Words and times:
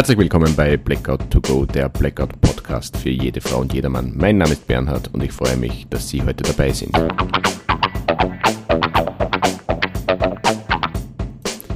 Herzlich 0.00 0.16
willkommen 0.16 0.56
bei 0.56 0.78
Blackout 0.78 1.30
to 1.30 1.42
Go, 1.42 1.66
der 1.66 1.90
Blackout 1.90 2.40
Podcast 2.40 2.96
für 2.96 3.10
jede 3.10 3.42
Frau 3.42 3.58
und 3.60 3.74
jedermann. 3.74 4.14
Mein 4.16 4.38
Name 4.38 4.52
ist 4.52 4.66
Bernhard 4.66 5.12
und 5.12 5.22
ich 5.22 5.30
freue 5.30 5.58
mich, 5.58 5.86
dass 5.90 6.08
Sie 6.08 6.22
heute 6.22 6.42
dabei 6.42 6.72
sind. 6.72 6.96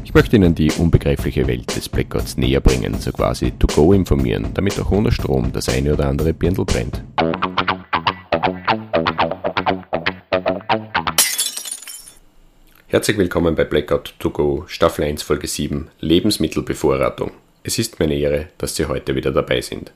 Ich 0.05 0.15
möchte 0.15 0.37
Ihnen 0.37 0.55
die 0.55 0.73
unbegreifliche 0.73 1.47
Welt 1.47 1.77
des 1.77 1.87
Blackouts 1.91 2.39
näher 2.39 2.63
bringen, 2.63 2.95
so 2.95 3.13
quasi 3.13 3.51
to 3.51 3.67
go 3.67 3.93
informieren, 3.93 4.55
damit 4.55 4.81
auch 4.81 4.91
ohne 4.91 5.13
Strom 5.13 5.53
das 5.53 5.69
eine 5.69 5.93
oder 5.93 6.09
andere 6.09 6.33
Birndl 6.33 6.65
brennt. 6.65 7.05
Herzlich 12.87 13.19
willkommen 13.19 13.55
bei 13.55 13.65
Blackout 13.65 14.15
to 14.19 14.31
Go, 14.31 14.65
Staffel 14.67 15.05
1, 15.05 15.23
Folge 15.23 15.47
7, 15.47 15.89
Lebensmittelbevorratung. 16.01 17.33
Es 17.67 17.79
ist 17.79 17.99
meine 17.99 18.15
Ehre, 18.15 18.49
dass 18.59 18.77
Sie 18.77 18.85
heute 18.85 19.15
wieder 19.15 19.33
dabei 19.33 19.63
sind. 19.63 19.91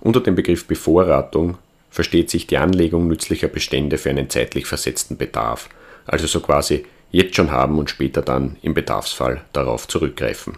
Unter 0.00 0.20
dem 0.20 0.34
Begriff 0.34 0.66
Bevorratung 0.66 1.58
versteht 1.90 2.30
sich 2.30 2.46
die 2.46 2.56
Anlegung 2.56 3.06
nützlicher 3.06 3.48
Bestände 3.48 3.98
für 3.98 4.08
einen 4.08 4.30
zeitlich 4.30 4.64
versetzten 4.64 5.18
Bedarf, 5.18 5.68
also 6.06 6.26
so 6.26 6.40
quasi 6.40 6.86
jetzt 7.10 7.36
schon 7.36 7.50
haben 7.50 7.78
und 7.78 7.90
später 7.90 8.22
dann 8.22 8.56
im 8.62 8.72
Bedarfsfall 8.72 9.42
darauf 9.52 9.88
zurückgreifen. 9.88 10.56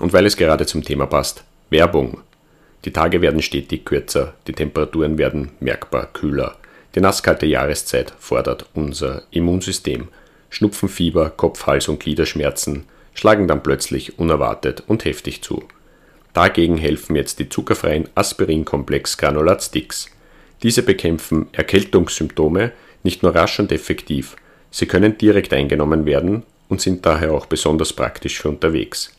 Und 0.00 0.12
weil 0.12 0.26
es 0.26 0.36
gerade 0.36 0.66
zum 0.66 0.82
Thema 0.82 1.06
passt, 1.06 1.44
Werbung. 1.70 2.22
Die 2.84 2.92
Tage 2.92 3.20
werden 3.20 3.42
stetig 3.42 3.84
kürzer, 3.84 4.34
die 4.48 4.54
Temperaturen 4.54 5.18
werden 5.18 5.52
merkbar 5.60 6.12
kühler. 6.12 6.56
Die 6.96 7.00
nasskalte 7.00 7.46
Jahreszeit 7.46 8.12
fordert 8.18 8.66
unser 8.74 9.22
Immunsystem. 9.30 10.08
Schnupfen, 10.50 10.88
Fieber, 10.88 11.30
Kopf-, 11.30 11.66
Hals- 11.66 11.86
und 11.86 12.00
Gliederschmerzen 12.00 12.86
schlagen 13.14 13.48
dann 13.48 13.62
plötzlich 13.62 14.18
unerwartet 14.18 14.82
und 14.86 15.04
heftig 15.04 15.42
zu. 15.42 15.64
Dagegen 16.32 16.76
helfen 16.76 17.16
jetzt 17.16 17.38
die 17.38 17.48
zuckerfreien 17.48 18.08
Aspirinkomplex 18.14 19.16
Granulat 19.16 19.62
Sticks. 19.62 20.10
Diese 20.62 20.82
bekämpfen 20.82 21.46
Erkältungssymptome 21.52 22.72
nicht 23.04 23.22
nur 23.22 23.34
rasch 23.34 23.60
und 23.60 23.70
effektiv, 23.70 24.36
sie 24.70 24.86
können 24.86 25.16
direkt 25.16 25.52
eingenommen 25.52 26.06
werden 26.06 26.42
und 26.68 26.80
sind 26.80 27.06
daher 27.06 27.32
auch 27.32 27.46
besonders 27.46 27.92
praktisch 27.92 28.40
für 28.40 28.48
unterwegs. 28.48 29.16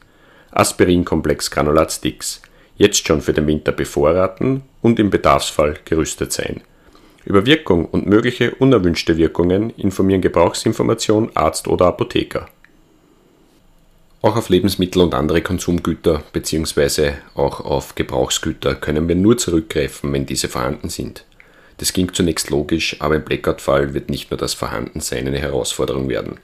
Aspirinkomplex 0.51 1.51
Granulat 1.51 1.91
Sticks. 1.91 2.41
Jetzt 2.77 3.07
schon 3.07 3.21
für 3.21 3.31
den 3.31 3.47
Winter 3.47 3.71
bevorraten 3.71 4.63
und 4.81 4.99
im 4.99 5.09
Bedarfsfall 5.09 5.75
gerüstet 5.85 6.33
sein. 6.33 6.61
Über 7.23 7.45
Wirkung 7.45 7.85
und 7.85 8.05
mögliche 8.05 8.53
unerwünschte 8.55 9.17
Wirkungen 9.17 9.69
informieren 9.71 10.21
Gebrauchsinformation, 10.21 11.31
Arzt 11.33 11.67
oder 11.67 11.85
Apotheker. 11.85 12.49
Auch 14.25 14.37
auf 14.37 14.49
Lebensmittel 14.49 15.03
und 15.03 15.13
andere 15.13 15.43
Konsumgüter 15.43 16.23
bzw. 16.33 17.11
auch 17.35 17.59
auf 17.59 17.93
Gebrauchsgüter 17.93 18.73
können 18.73 19.07
wir 19.07 19.13
nur 19.13 19.37
zurückgreifen, 19.37 20.11
wenn 20.11 20.25
diese 20.25 20.49
vorhanden 20.49 20.89
sind. 20.89 21.25
Das 21.77 21.93
klingt 21.93 22.15
zunächst 22.15 22.49
logisch, 22.49 22.95
aber 23.01 23.17
im 23.17 23.23
Blackout-Fall 23.23 23.93
wird 23.93 24.09
nicht 24.09 24.31
nur 24.31 24.39
das 24.39 24.55
Vorhandensein 24.55 25.27
eine 25.27 25.37
Herausforderung 25.37 26.09
werden. 26.09 26.39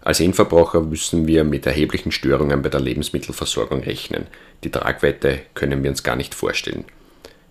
Als 0.00 0.18
Endverbraucher 0.18 0.80
müssen 0.80 1.28
wir 1.28 1.44
mit 1.44 1.64
erheblichen 1.64 2.10
Störungen 2.10 2.60
bei 2.60 2.70
der 2.70 2.80
Lebensmittelversorgung 2.80 3.84
rechnen. 3.84 4.26
Die 4.64 4.72
Tragweite 4.72 5.42
können 5.54 5.84
wir 5.84 5.90
uns 5.90 6.02
gar 6.02 6.16
nicht 6.16 6.34
vorstellen. 6.34 6.86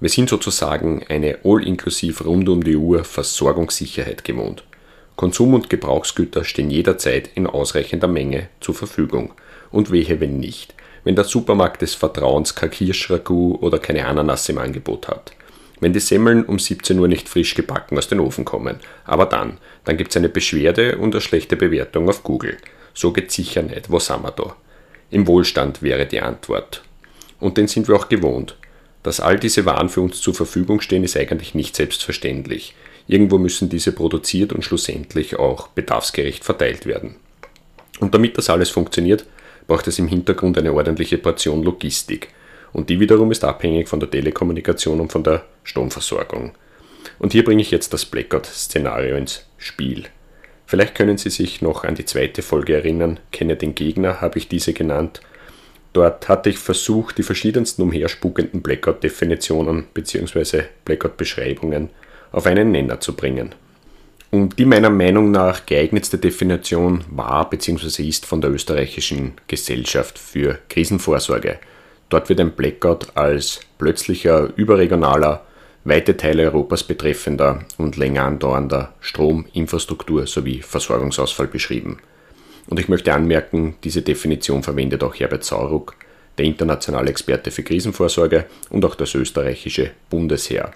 Wir 0.01 0.09
sind 0.09 0.29
sozusagen 0.29 1.05
eine 1.07 1.37
all-inklusiv 1.45 2.25
rund 2.25 2.49
um 2.49 2.61
die 2.61 2.75
Uhr 2.75 3.05
Versorgungssicherheit 3.05 4.25
gewohnt. 4.25 4.65
Konsum- 5.21 5.53
und 5.53 5.69
Gebrauchsgüter 5.69 6.43
stehen 6.43 6.71
jederzeit 6.71 7.29
in 7.35 7.45
ausreichender 7.45 8.07
Menge 8.07 8.49
zur 8.59 8.73
Verfügung 8.73 9.33
und 9.69 9.91
wehe, 9.91 10.19
wenn 10.19 10.39
nicht, 10.39 10.73
wenn 11.03 11.15
der 11.15 11.25
Supermarkt 11.25 11.83
des 11.83 11.93
Vertrauens 11.93 12.55
kein 12.55 12.71
Kirschragout 12.71 13.59
oder 13.61 13.77
keine 13.77 14.07
Ananas 14.07 14.49
im 14.49 14.57
Angebot 14.57 15.07
hat. 15.07 15.33
Wenn 15.79 15.93
die 15.93 15.99
Semmeln 15.99 16.43
um 16.43 16.57
17 16.57 16.97
Uhr 16.97 17.07
nicht 17.07 17.29
frisch 17.29 17.53
gebacken 17.53 17.99
aus 17.99 18.07
dem 18.07 18.19
Ofen 18.19 18.45
kommen. 18.45 18.79
Aber 19.05 19.27
dann, 19.27 19.59
dann 19.83 19.95
gibt's 19.95 20.17
eine 20.17 20.27
Beschwerde 20.27 20.97
und 20.97 21.13
eine 21.13 21.21
schlechte 21.21 21.55
Bewertung 21.55 22.09
auf 22.09 22.23
Google. 22.23 22.57
So 22.95 23.13
geht's 23.13 23.35
sicher 23.35 23.61
nicht, 23.61 23.91
wo 23.91 23.99
sind 23.99 24.23
wir 24.23 24.31
da? 24.31 24.55
Im 25.11 25.27
Wohlstand 25.27 25.83
wäre 25.83 26.07
die 26.07 26.21
Antwort. 26.21 26.81
Und 27.39 27.57
den 27.57 27.67
sind 27.67 27.87
wir 27.87 27.95
auch 27.95 28.09
gewohnt. 28.09 28.55
Dass 29.03 29.19
all 29.19 29.37
diese 29.37 29.67
Waren 29.67 29.89
für 29.89 30.01
uns 30.01 30.19
zur 30.19 30.33
Verfügung 30.33 30.81
stehen, 30.81 31.03
ist 31.03 31.15
eigentlich 31.15 31.53
nicht 31.53 31.75
selbstverständlich. 31.75 32.73
Irgendwo 33.11 33.37
müssen 33.37 33.67
diese 33.67 33.91
produziert 33.91 34.53
und 34.53 34.63
schlussendlich 34.63 35.35
auch 35.35 35.67
bedarfsgerecht 35.67 36.45
verteilt 36.45 36.85
werden. 36.85 37.17
Und 37.99 38.15
damit 38.15 38.37
das 38.37 38.49
alles 38.49 38.69
funktioniert, 38.69 39.25
braucht 39.67 39.85
es 39.87 39.99
im 39.99 40.07
Hintergrund 40.07 40.57
eine 40.57 40.71
ordentliche 40.71 41.17
Portion 41.17 41.61
Logistik. 41.61 42.29
Und 42.71 42.89
die 42.89 43.01
wiederum 43.01 43.29
ist 43.29 43.43
abhängig 43.43 43.89
von 43.89 43.99
der 43.99 44.09
Telekommunikation 44.09 45.01
und 45.01 45.11
von 45.11 45.25
der 45.25 45.43
Stromversorgung. 45.65 46.53
Und 47.19 47.33
hier 47.33 47.43
bringe 47.43 47.61
ich 47.61 47.69
jetzt 47.69 47.91
das 47.91 48.05
Blackout-Szenario 48.05 49.17
ins 49.17 49.45
Spiel. 49.57 50.05
Vielleicht 50.65 50.95
können 50.95 51.17
Sie 51.17 51.31
sich 51.31 51.61
noch 51.61 51.83
an 51.83 51.95
die 51.95 52.05
zweite 52.05 52.41
Folge 52.41 52.75
erinnern. 52.75 53.19
Kenne 53.33 53.57
den 53.57 53.75
Gegner, 53.75 54.21
habe 54.21 54.37
ich 54.37 54.47
diese 54.47 54.71
genannt. 54.71 55.19
Dort 55.91 56.29
hatte 56.29 56.49
ich 56.49 56.59
versucht, 56.59 57.17
die 57.17 57.23
verschiedensten 57.23 57.81
umherspukenden 57.81 58.61
Blackout-Definitionen 58.61 59.87
bzw. 59.93 60.63
Blackout-Beschreibungen 60.85 61.89
auf 62.31 62.45
einen 62.45 62.71
Nenner 62.71 62.99
zu 62.99 63.13
bringen. 63.15 63.53
Und 64.31 64.57
die 64.59 64.65
meiner 64.65 64.89
Meinung 64.89 65.29
nach 65.31 65.65
geeignetste 65.65 66.17
Definition 66.17 67.03
war 67.09 67.49
bzw. 67.49 68.07
ist 68.07 68.25
von 68.25 68.39
der 68.39 68.51
österreichischen 68.51 69.33
Gesellschaft 69.47 70.17
für 70.17 70.57
Krisenvorsorge. 70.69 71.59
Dort 72.07 72.29
wird 72.29 72.39
ein 72.39 72.51
Blackout 72.51 73.15
als 73.15 73.59
plötzlicher, 73.77 74.49
überregionaler, 74.55 75.45
weite 75.83 76.15
Teile 76.15 76.43
Europas 76.43 76.83
betreffender 76.83 77.65
und 77.77 77.97
länger 77.97 78.23
andauernder 78.23 78.93
Strom-, 79.01 79.47
Infrastruktur- 79.53 80.27
sowie 80.27 80.61
Versorgungsausfall 80.61 81.47
beschrieben. 81.47 81.97
Und 82.67 82.79
ich 82.79 82.87
möchte 82.87 83.13
anmerken, 83.13 83.75
diese 83.83 84.01
Definition 84.01 84.63
verwendet 84.63 85.03
auch 85.03 85.15
Herbert 85.15 85.43
Sauruck, 85.43 85.95
der 86.37 86.45
internationale 86.45 87.09
Experte 87.09 87.51
für 87.51 87.63
Krisenvorsorge 87.63 88.45
und 88.69 88.85
auch 88.85 88.95
das 88.95 89.13
österreichische 89.15 89.91
Bundesheer. 90.09 90.71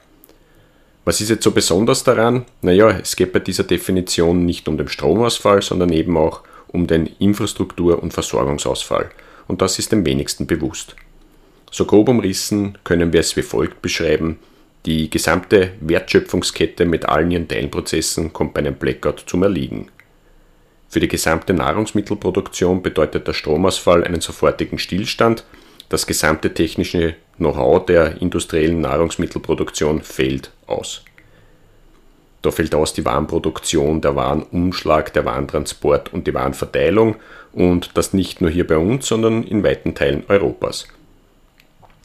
Was 1.06 1.22
ist 1.22 1.30
jetzt 1.30 1.44
so 1.44 1.52
besonders 1.52 2.04
daran? 2.04 2.46
Naja, 2.64 2.90
es 2.90 3.16
geht 3.16 3.32
bei 3.32 3.40
dieser 3.40 3.64
Definition 3.64 4.44
nicht 4.44 4.68
um 4.68 4.76
den 4.76 4.88
Stromausfall, 4.88 5.62
sondern 5.62 5.94
eben 5.94 6.18
auch 6.18 6.42
um 6.68 6.88
den 6.88 7.06
Infrastruktur- 7.20 8.02
und 8.02 8.12
Versorgungsausfall. 8.12 9.12
Und 9.48 9.62
das 9.62 9.78
ist 9.78 9.92
dem 9.92 10.04
wenigsten 10.04 10.48
bewusst. 10.48 10.96
So 11.72 11.86
grob 11.86 12.10
umrissen 12.10 12.78
können 12.84 13.14
wir 13.14 13.20
es 13.20 13.38
wie 13.38 13.44
folgt 13.44 13.84
beschreiben. 13.84 14.40
Die 14.88 15.10
gesamte 15.10 15.74
Wertschöpfungskette 15.80 16.86
mit 16.86 17.06
allen 17.06 17.30
ihren 17.30 17.48
Teilprozessen 17.48 18.34
kommt 18.34 18.56
bei 18.56 18.60
einem 18.60 18.76
Blackout 18.76 19.26
zum 19.28 19.44
Erliegen. 19.44 19.90
Für 20.90 21.00
die 21.00 21.08
gesamte 21.08 21.54
Nahrungsmittelproduktion 21.54 22.82
bedeutet 22.82 23.28
der 23.28 23.34
Stromausfall 23.34 24.04
einen 24.04 24.22
sofortigen 24.22 24.80
Stillstand. 24.80 25.44
Das 25.90 26.08
gesamte 26.08 26.54
technische 26.54 27.16
Know-how 27.38 27.85
der 27.85 28.22
industriellen 28.22 28.81
Nahrungsmittelproduktion 28.81 30.01
fällt 30.01 30.51
aus. 30.68 31.03
Da 32.41 32.51
fällt 32.51 32.75
aus 32.75 32.94
die 32.94 33.03
Warenproduktion, 33.03 34.01
der 34.01 34.16
Warenumschlag, 34.16 35.12
der 35.13 35.25
Warentransport 35.25 36.13
und 36.13 36.28
die 36.28 36.34
Warenverteilung 36.34 37.16
und 37.53 37.97
das 37.97 38.13
nicht 38.13 38.40
nur 38.40 38.51
hier 38.51 38.68
bei 38.68 38.78
uns, 38.78 39.07
sondern 39.07 39.44
in 39.44 39.63
weiten 39.63 39.95
Teilen 39.95 40.24
Europas. 40.28 40.88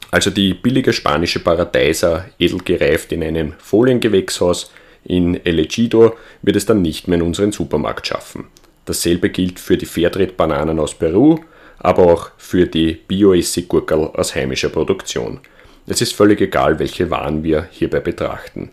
Also 0.09 0.29
die 0.29 0.53
billige 0.53 0.93
spanische 0.93 1.39
Paradeiser, 1.39 2.25
edel 2.39 2.59
gereift 2.59 3.11
in 3.11 3.23
einem 3.23 3.53
Foliengewächshaus 3.59 4.71
in 5.05 5.45
El 5.45 5.59
Ejido, 5.59 6.17
wird 6.41 6.57
es 6.57 6.65
dann 6.65 6.81
nicht 6.81 7.07
mehr 7.07 7.19
in 7.19 7.25
unseren 7.25 7.51
Supermarkt 7.51 8.07
schaffen. 8.07 8.47
Dasselbe 8.85 9.29
gilt 9.29 9.59
für 9.59 9.77
die 9.77 9.85
Fairtrade-Bananen 9.85 10.79
aus 10.79 10.95
Peru, 10.95 11.39
aber 11.83 12.03
auch 12.03 12.31
für 12.37 12.67
die 12.67 12.93
Bio-Essiggurkel 12.93 14.11
aus 14.13 14.35
heimischer 14.35 14.69
Produktion. 14.69 15.39
Es 15.87 16.01
ist 16.01 16.13
völlig 16.13 16.39
egal, 16.41 16.79
welche 16.79 17.09
Waren 17.09 17.43
wir 17.43 17.67
hierbei 17.71 17.99
betrachten. 17.99 18.69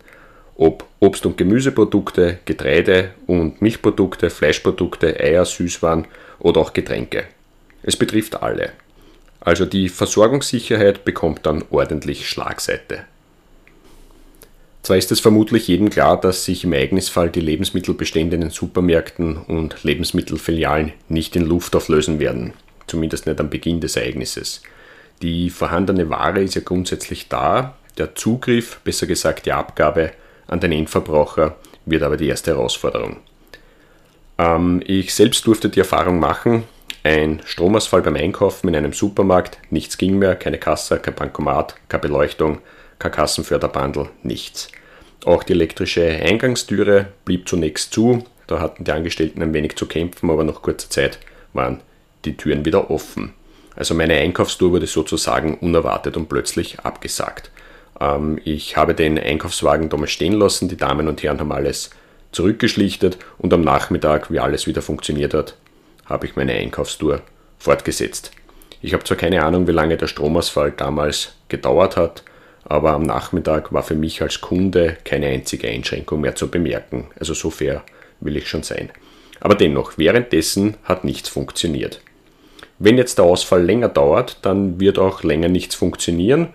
Ob 0.55 0.85
Obst- 0.99 1.25
und 1.25 1.37
Gemüseprodukte, 1.37 2.39
Getreide- 2.45 3.11
und 3.25 3.61
Milchprodukte, 3.61 4.29
Fleischprodukte, 4.29 5.19
Eier, 5.19 5.45
Süßwaren 5.45 6.05
oder 6.39 6.61
auch 6.61 6.73
Getränke. 6.73 7.25
Es 7.81 7.95
betrifft 7.95 8.41
alle. 8.43 8.73
Also 9.39 9.65
die 9.65 9.89
Versorgungssicherheit 9.89 11.05
bekommt 11.05 11.45
dann 11.45 11.63
ordentlich 11.71 12.29
Schlagseite. 12.29 13.05
Zwar 14.83 14.97
ist 14.97 15.11
es 15.11 15.19
vermutlich 15.19 15.67
jedem 15.67 15.89
klar, 15.89 16.19
dass 16.19 16.45
sich 16.45 16.63
im 16.63 16.73
Ereignisfall 16.73 17.29
die 17.29 17.41
Lebensmittelbestände 17.41 18.35
in 18.35 18.41
den 18.41 18.49
Supermärkten 18.49 19.37
und 19.37 19.83
Lebensmittelfilialen 19.83 20.93
nicht 21.07 21.35
in 21.35 21.45
Luft 21.45 21.75
auflösen 21.75 22.19
werden 22.19 22.53
zumindest 22.89 23.25
nicht 23.25 23.39
am 23.39 23.49
Beginn 23.49 23.79
des 23.79 23.95
Ereignisses. 23.95 24.61
Die 25.21 25.49
vorhandene 25.49 26.09
Ware 26.09 26.41
ist 26.41 26.55
ja 26.55 26.61
grundsätzlich 26.63 27.27
da, 27.27 27.75
der 27.97 28.15
Zugriff, 28.15 28.79
besser 28.83 29.07
gesagt 29.07 29.45
die 29.45 29.51
Abgabe 29.51 30.11
an 30.47 30.59
den 30.59 30.71
Endverbraucher, 30.71 31.55
wird 31.85 32.03
aber 32.03 32.17
die 32.17 32.27
erste 32.27 32.51
Herausforderung. 32.51 33.17
Ähm, 34.37 34.81
ich 34.85 35.13
selbst 35.13 35.45
durfte 35.45 35.69
die 35.69 35.79
Erfahrung 35.79 36.19
machen, 36.19 36.63
ein 37.03 37.41
Stromausfall 37.45 38.01
beim 38.01 38.15
Einkaufen 38.15 38.69
in 38.69 38.75
einem 38.75 38.93
Supermarkt, 38.93 39.57
nichts 39.69 39.97
ging 39.97 40.17
mehr, 40.17 40.35
keine 40.35 40.57
Kasse, 40.57 40.99
kein 40.99 41.15
Bankomat, 41.15 41.75
keine 41.87 42.01
Beleuchtung, 42.01 42.59
kein 42.97 43.11
Kassenförderbandel, 43.11 44.09
nichts. 44.23 44.69
Auch 45.25 45.43
die 45.43 45.53
elektrische 45.53 46.03
Eingangstüre 46.03 47.07
blieb 47.25 47.47
zunächst 47.47 47.93
zu, 47.93 48.23
da 48.47 48.59
hatten 48.59 48.83
die 48.83 48.91
Angestellten 48.91 49.41
ein 49.41 49.53
wenig 49.53 49.75
zu 49.75 49.85
kämpfen, 49.85 50.29
aber 50.29 50.43
nach 50.43 50.61
kurzer 50.61 50.89
Zeit 50.89 51.19
waren 51.53 51.81
die 52.25 52.37
Türen 52.37 52.65
wieder 52.65 52.91
offen. 52.91 53.33
Also 53.75 53.93
meine 53.93 54.15
Einkaufstour 54.15 54.71
wurde 54.71 54.87
sozusagen 54.87 55.57
unerwartet 55.57 56.17
und 56.17 56.27
plötzlich 56.27 56.79
abgesagt. 56.81 57.51
Ähm, 57.99 58.39
ich 58.43 58.77
habe 58.77 58.93
den 58.93 59.17
Einkaufswagen 59.17 59.89
damals 59.89 60.11
stehen 60.11 60.33
lassen, 60.33 60.67
die 60.67 60.77
Damen 60.77 61.07
und 61.07 61.23
Herren 61.23 61.39
haben 61.39 61.51
alles 61.51 61.91
zurückgeschlichtet 62.31 63.17
und 63.37 63.53
am 63.53 63.61
Nachmittag, 63.61 64.31
wie 64.31 64.39
alles 64.39 64.67
wieder 64.67 64.81
funktioniert 64.81 65.33
hat, 65.33 65.55
habe 66.05 66.25
ich 66.25 66.35
meine 66.35 66.53
Einkaufstour 66.53 67.21
fortgesetzt. 67.57 68.31
Ich 68.81 68.93
habe 68.93 69.03
zwar 69.03 69.17
keine 69.17 69.43
Ahnung, 69.43 69.67
wie 69.67 69.73
lange 69.73 69.97
der 69.97 70.07
Stromausfall 70.07 70.71
damals 70.71 71.33
gedauert 71.49 71.97
hat, 71.97 72.23
aber 72.63 72.91
am 72.91 73.03
Nachmittag 73.03 73.73
war 73.73 73.83
für 73.83 73.95
mich 73.95 74.21
als 74.21 74.41
Kunde 74.41 74.97
keine 75.03 75.27
einzige 75.27 75.67
Einschränkung 75.67 76.21
mehr 76.21 76.35
zu 76.35 76.49
bemerken. 76.49 77.07
Also 77.19 77.33
so 77.33 77.49
fair 77.49 77.83
will 78.19 78.37
ich 78.37 78.47
schon 78.47 78.63
sein. 78.63 78.91
Aber 79.39 79.55
dennoch, 79.55 79.97
währenddessen 79.97 80.77
hat 80.83 81.03
nichts 81.03 81.29
funktioniert. 81.29 82.01
Wenn 82.79 82.97
jetzt 82.97 83.17
der 83.17 83.25
Ausfall 83.25 83.63
länger 83.63 83.89
dauert, 83.89 84.37
dann 84.41 84.79
wird 84.79 84.99
auch 84.99 85.23
länger 85.23 85.49
nichts 85.49 85.75
funktionieren 85.75 86.47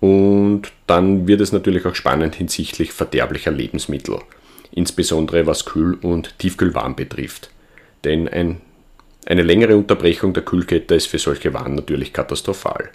und 0.00 0.64
dann 0.86 1.26
wird 1.26 1.40
es 1.40 1.52
natürlich 1.52 1.86
auch 1.86 1.94
spannend 1.94 2.34
hinsichtlich 2.34 2.92
verderblicher 2.92 3.50
Lebensmittel, 3.50 4.18
insbesondere 4.72 5.46
was 5.46 5.64
Kühl- 5.64 5.98
und 6.02 6.38
Tiefkühlwaren 6.38 6.94
betrifft. 6.94 7.48
Denn 8.04 8.28
ein, 8.28 8.60
eine 9.24 9.42
längere 9.42 9.74
Unterbrechung 9.74 10.34
der 10.34 10.42
Kühlkette 10.42 10.96
ist 10.96 11.06
für 11.06 11.18
solche 11.18 11.54
Waren 11.54 11.76
natürlich 11.76 12.12
katastrophal. 12.12 12.90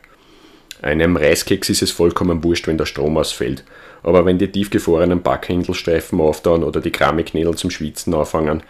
Einem 0.84 1.18
Reiskeks 1.18 1.70
ist 1.70 1.82
es 1.82 1.90
vollkommen 1.90 2.44
wurscht, 2.44 2.68
wenn 2.68 2.78
der 2.78 2.86
Strom 2.86 3.18
ausfällt, 3.18 3.64
aber 4.04 4.26
wenn 4.26 4.38
die 4.38 4.52
tiefgefrorenen 4.52 5.24
Backhändelstreifen 5.24 6.22
auftauen 6.22 6.64
oder 6.64 6.82
die 6.82 6.92
Keramiknädel 6.92 7.56
zum 7.56 7.72
Schwitzen 7.72 8.14
anfangen, 8.14 8.62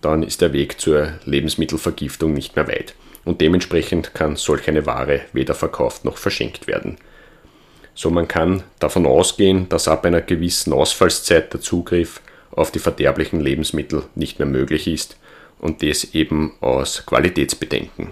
dann 0.00 0.22
ist 0.22 0.42
der 0.42 0.52
Weg 0.52 0.80
zur 0.80 1.14
Lebensmittelvergiftung 1.24 2.32
nicht 2.32 2.54
mehr 2.54 2.68
weit 2.68 2.94
und 3.24 3.40
dementsprechend 3.40 4.14
kann 4.14 4.36
solch 4.36 4.68
eine 4.68 4.86
Ware 4.86 5.20
weder 5.32 5.54
verkauft 5.54 6.04
noch 6.04 6.16
verschenkt 6.16 6.66
werden. 6.66 6.96
So 7.94 8.10
man 8.10 8.28
kann 8.28 8.62
davon 8.78 9.06
ausgehen, 9.06 9.68
dass 9.68 9.88
ab 9.88 10.04
einer 10.04 10.20
gewissen 10.20 10.72
Ausfallszeit 10.72 11.52
der 11.52 11.60
Zugriff 11.60 12.20
auf 12.52 12.70
die 12.70 12.78
verderblichen 12.78 13.40
Lebensmittel 13.40 14.04
nicht 14.14 14.38
mehr 14.38 14.46
möglich 14.46 14.86
ist 14.86 15.16
und 15.58 15.82
das 15.82 16.14
eben 16.14 16.52
aus 16.60 17.04
Qualitätsbedenken. 17.06 18.10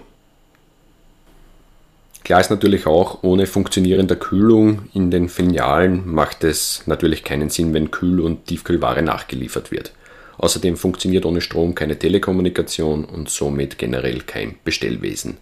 Klar 2.25 2.41
ist 2.41 2.51
natürlich 2.51 2.87
auch, 2.87 3.23
ohne 3.23 3.47
funktionierender 3.47 4.17
Kühlung 4.17 4.89
in 4.93 5.13
den 5.13 5.29
Filialen 5.29 6.13
macht 6.13 6.43
es 6.43 6.83
natürlich 6.87 7.23
keinen 7.23 7.51
Sinn, 7.51 7.73
wenn 7.73 7.93
Kühl- 7.93 8.21
und 8.21 8.47
Tiefkühlware 8.47 9.03
nachgeliefert 9.03 9.71
wird. 9.71 9.93
Außerdem 10.39 10.77
funktioniert 10.77 11.25
ohne 11.25 11.41
Strom 11.41 11.75
keine 11.75 11.99
Telekommunikation 11.99 13.05
und 13.05 13.31
somit 13.31 13.79
generell 13.79 14.21
kein 14.21 14.57
Bestellwesen. 14.65 15.39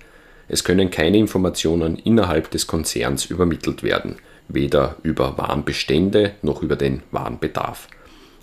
Es 0.48 0.62
können 0.62 0.90
keine 0.90 1.18
Informationen 1.18 1.96
innerhalb 1.96 2.50
des 2.50 2.66
Konzerns 2.66 3.24
übermittelt 3.24 3.82
werden, 3.82 4.16
weder 4.48 4.96
über 5.02 5.36
Warenbestände 5.38 6.32
noch 6.42 6.62
über 6.62 6.76
den 6.76 7.02
Warenbedarf. 7.10 7.88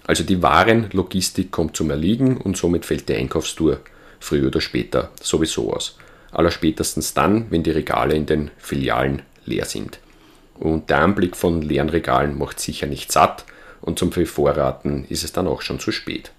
Also 0.06 0.24
die 0.24 0.42
Warenlogistik 0.42 1.52
kommt 1.52 1.78
zum 1.78 1.92
Erliegen 1.92 2.38
und 2.38 2.58
somit 2.58 2.86
fällt 2.86 3.08
die 3.08 3.16
Einkaufstour 3.16 3.80
früher 4.20 4.48
oder 4.48 4.62
später 4.62 5.12
sowieso 5.22 5.74
aus. 5.74 5.98
Allerspätestens 6.32 7.14
dann, 7.14 7.48
wenn 7.50 7.64
die 7.64 7.72
Regale 7.72 8.16
in 8.16 8.26
den 8.26 8.52
Filialen 8.58 9.22
leer 9.46 9.66
sind. 9.66 10.00
Und 10.56 10.90
der 10.90 11.00
Anblick 11.00 11.36
von 11.36 11.62
leeren 11.62 11.90
Regalen 11.90 12.38
macht 12.38 12.60
sicher 12.60 12.88
nicht 12.88 13.12
satt 13.12 13.46
und 13.82 14.00
zum 14.00 14.10
Bevorraten 14.10 15.06
ist 15.10 15.24
es 15.24 15.34
dann 15.34 15.48
auch 15.48 15.62
schon 15.62 15.80
zu 15.80 15.92
spät. 15.92 16.32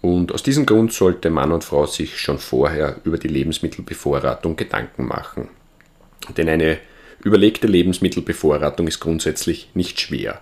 Und 0.00 0.32
aus 0.32 0.42
diesem 0.42 0.64
Grund 0.64 0.92
sollte 0.92 1.30
Mann 1.30 1.52
und 1.52 1.64
Frau 1.64 1.86
sich 1.86 2.20
schon 2.20 2.38
vorher 2.38 2.96
über 3.04 3.18
die 3.18 3.28
Lebensmittelbevorratung 3.28 4.56
Gedanken 4.56 5.06
machen. 5.06 5.48
Denn 6.36 6.48
eine 6.48 6.78
überlegte 7.24 7.66
Lebensmittelbevorratung 7.66 8.86
ist 8.86 9.00
grundsätzlich 9.00 9.70
nicht 9.74 10.00
schwer. 10.00 10.40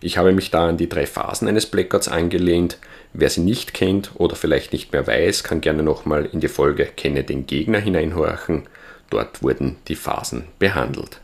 Ich 0.00 0.18
habe 0.18 0.32
mich 0.32 0.50
da 0.50 0.68
an 0.68 0.76
die 0.76 0.88
drei 0.88 1.06
Phasen 1.06 1.48
eines 1.48 1.66
Blackouts 1.66 2.08
angelehnt. 2.08 2.78
Wer 3.14 3.30
sie 3.30 3.40
nicht 3.40 3.74
kennt 3.74 4.10
oder 4.14 4.36
vielleicht 4.36 4.72
nicht 4.72 4.92
mehr 4.92 5.06
weiß, 5.06 5.44
kann 5.44 5.60
gerne 5.60 5.82
nochmal 5.82 6.26
in 6.26 6.40
die 6.40 6.48
Folge 6.48 6.84
Kenne 6.84 7.24
den 7.24 7.46
Gegner 7.46 7.78
hineinhorchen. 7.78 8.64
Dort 9.10 9.42
wurden 9.42 9.76
die 9.88 9.96
Phasen 9.96 10.44
behandelt. 10.58 11.20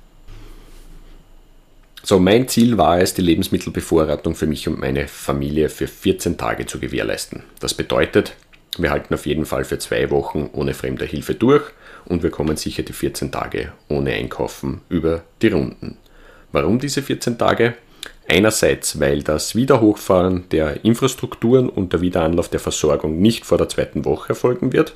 So, 2.03 2.19
mein 2.19 2.49
Ziel 2.49 2.79
war 2.79 2.99
es, 2.99 3.13
die 3.13 3.23
Lebensmittelbevorratung 3.23 4.35
für 4.35 4.47
mich 4.47 4.67
und 4.67 4.81
meine 4.81 5.07
Familie 5.07 5.69
für 5.69 5.87
14 5.87 6.39
Tage 6.39 6.65
zu 6.65 6.81
gewährleisten. 6.81 7.43
Das 7.61 7.75
bedeutet, 7.75 8.35
wir 8.79 8.91
halten 8.91 9.13
auf 9.13 9.27
jeden 9.27 9.45
Fall 9.45 9.65
für 9.65 9.79
zwei 9.79 10.11
Wochen 10.11 10.49
ohne 10.53 10.73
fremde 10.73 11.05
Hilfe 11.05 11.35
durch 11.35 11.65
und 12.07 12.23
wir 12.23 12.31
kommen 12.31 12.57
sicher 12.57 12.83
die 12.83 12.95
14 12.95 13.31
Tage 13.31 13.73
ohne 13.89 14.13
Einkaufen 14.13 14.81
über 14.89 15.23
die 15.43 15.49
Runden. 15.49 15.99
Warum 16.53 16.79
diese 16.79 17.03
14 17.03 17.37
Tage? 17.37 17.75
Einerseits, 18.27 18.99
weil 18.99 19.23
das 19.23 19.55
Wiederhochfahren 19.55 20.49
der 20.51 20.85
Infrastrukturen 20.85 21.69
und 21.69 21.93
der 21.93 22.01
Wiederanlauf 22.01 22.49
der 22.49 22.61
Versorgung 22.61 23.21
nicht 23.21 23.45
vor 23.45 23.59
der 23.59 23.69
zweiten 23.69 24.05
Woche 24.05 24.31
erfolgen 24.31 24.73
wird. 24.73 24.95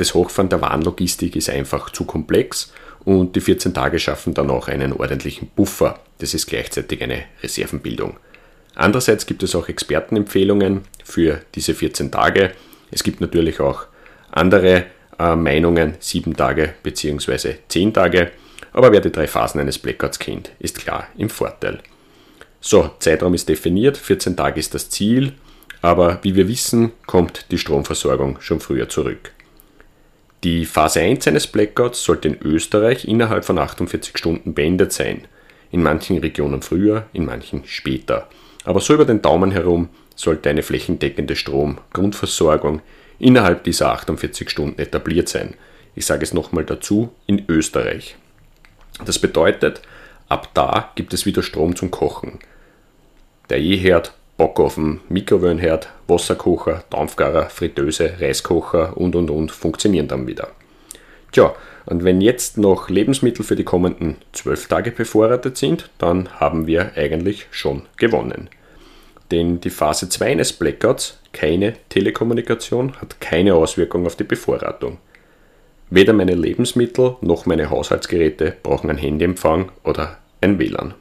Das 0.00 0.14
Hochfahren 0.14 0.48
der 0.48 0.62
Warenlogistik 0.62 1.36
ist 1.36 1.50
einfach 1.50 1.90
zu 1.90 2.06
komplex 2.06 2.72
und 3.04 3.36
die 3.36 3.42
14 3.42 3.74
Tage 3.74 3.98
schaffen 3.98 4.32
dann 4.32 4.48
auch 4.48 4.66
einen 4.68 4.94
ordentlichen 4.94 5.50
Buffer. 5.54 6.00
Das 6.20 6.32
ist 6.32 6.46
gleichzeitig 6.46 7.02
eine 7.02 7.24
Reservenbildung. 7.42 8.16
Andererseits 8.74 9.26
gibt 9.26 9.42
es 9.42 9.54
auch 9.54 9.68
Expertenempfehlungen 9.68 10.84
für 11.04 11.42
diese 11.54 11.74
14 11.74 12.10
Tage. 12.10 12.52
Es 12.90 13.02
gibt 13.02 13.20
natürlich 13.20 13.60
auch 13.60 13.88
andere 14.30 14.86
äh, 15.18 15.36
Meinungen, 15.36 15.96
7 16.00 16.34
Tage 16.34 16.72
bzw. 16.82 17.56
10 17.68 17.92
Tage. 17.92 18.30
Aber 18.72 18.92
wer 18.92 19.02
die 19.02 19.12
drei 19.12 19.26
Phasen 19.26 19.60
eines 19.60 19.78
Blackouts 19.78 20.18
kennt, 20.18 20.50
ist 20.60 20.78
klar 20.78 21.08
im 21.18 21.28
Vorteil. 21.28 21.82
So, 22.62 22.90
Zeitraum 23.00 23.34
ist 23.34 23.50
definiert, 23.50 23.98
14 23.98 24.34
Tage 24.34 24.60
ist 24.60 24.72
das 24.72 24.88
Ziel, 24.88 25.34
aber 25.82 26.20
wie 26.22 26.36
wir 26.36 26.48
wissen, 26.48 26.92
kommt 27.04 27.50
die 27.50 27.58
Stromversorgung 27.58 28.40
schon 28.40 28.60
früher 28.60 28.88
zurück. 28.88 29.32
Die 30.42 30.64
Phase 30.64 31.00
1 31.00 31.28
eines 31.28 31.46
Blackouts 31.46 32.02
sollte 32.02 32.28
in 32.28 32.40
Österreich 32.40 33.06
innerhalb 33.06 33.44
von 33.44 33.58
48 33.58 34.16
Stunden 34.16 34.54
beendet 34.54 34.90
sein. 34.90 35.26
In 35.70 35.82
manchen 35.82 36.16
Regionen 36.16 36.62
früher, 36.62 37.04
in 37.12 37.26
manchen 37.26 37.66
später. 37.66 38.26
Aber 38.64 38.80
so 38.80 38.94
über 38.94 39.04
den 39.04 39.20
Daumen 39.20 39.50
herum 39.50 39.90
sollte 40.16 40.48
eine 40.48 40.62
flächendeckende 40.62 41.36
Strom-Grundversorgung 41.36 42.80
innerhalb 43.18 43.64
dieser 43.64 43.92
48 43.92 44.48
Stunden 44.48 44.80
etabliert 44.80 45.28
sein. 45.28 45.54
Ich 45.94 46.06
sage 46.06 46.22
es 46.22 46.32
nochmal 46.32 46.64
dazu, 46.64 47.12
in 47.26 47.44
Österreich. 47.46 48.16
Das 49.04 49.18
bedeutet, 49.18 49.82
ab 50.28 50.48
da 50.54 50.90
gibt 50.94 51.12
es 51.12 51.26
wieder 51.26 51.42
Strom 51.42 51.76
zum 51.76 51.90
Kochen. 51.90 52.38
Der 53.50 53.58
E-Herd 53.58 54.14
Bockofen, 54.40 55.00
Mikrowellenherd, 55.10 55.90
Wasserkocher, 56.08 56.82
Dampfgarer, 56.88 57.50
Fritteuse, 57.50 58.14
Reiskocher 58.20 58.96
und 58.96 59.14
und 59.14 59.28
und 59.28 59.52
funktionieren 59.52 60.08
dann 60.08 60.26
wieder. 60.26 60.48
Tja, 61.30 61.54
und 61.84 62.04
wenn 62.04 62.22
jetzt 62.22 62.56
noch 62.56 62.88
Lebensmittel 62.88 63.44
für 63.44 63.54
die 63.54 63.64
kommenden 63.64 64.16
12 64.32 64.68
Tage 64.68 64.92
bevorratet 64.92 65.58
sind, 65.58 65.90
dann 65.98 66.40
haben 66.40 66.66
wir 66.66 66.92
eigentlich 66.96 67.48
schon 67.50 67.82
gewonnen. 67.98 68.48
Denn 69.30 69.60
die 69.60 69.68
Phase 69.68 70.08
2 70.08 70.30
eines 70.30 70.54
Blackouts, 70.54 71.20
keine 71.34 71.74
Telekommunikation, 71.90 72.96
hat 72.96 73.20
keine 73.20 73.54
Auswirkung 73.54 74.06
auf 74.06 74.16
die 74.16 74.24
Bevorratung. 74.24 74.96
Weder 75.90 76.14
meine 76.14 76.34
Lebensmittel 76.34 77.16
noch 77.20 77.44
meine 77.44 77.68
Haushaltsgeräte 77.68 78.56
brauchen 78.62 78.88
ein 78.88 78.96
Handyempfang 78.96 79.70
oder 79.84 80.16
ein 80.40 80.58
WLAN. 80.58 80.94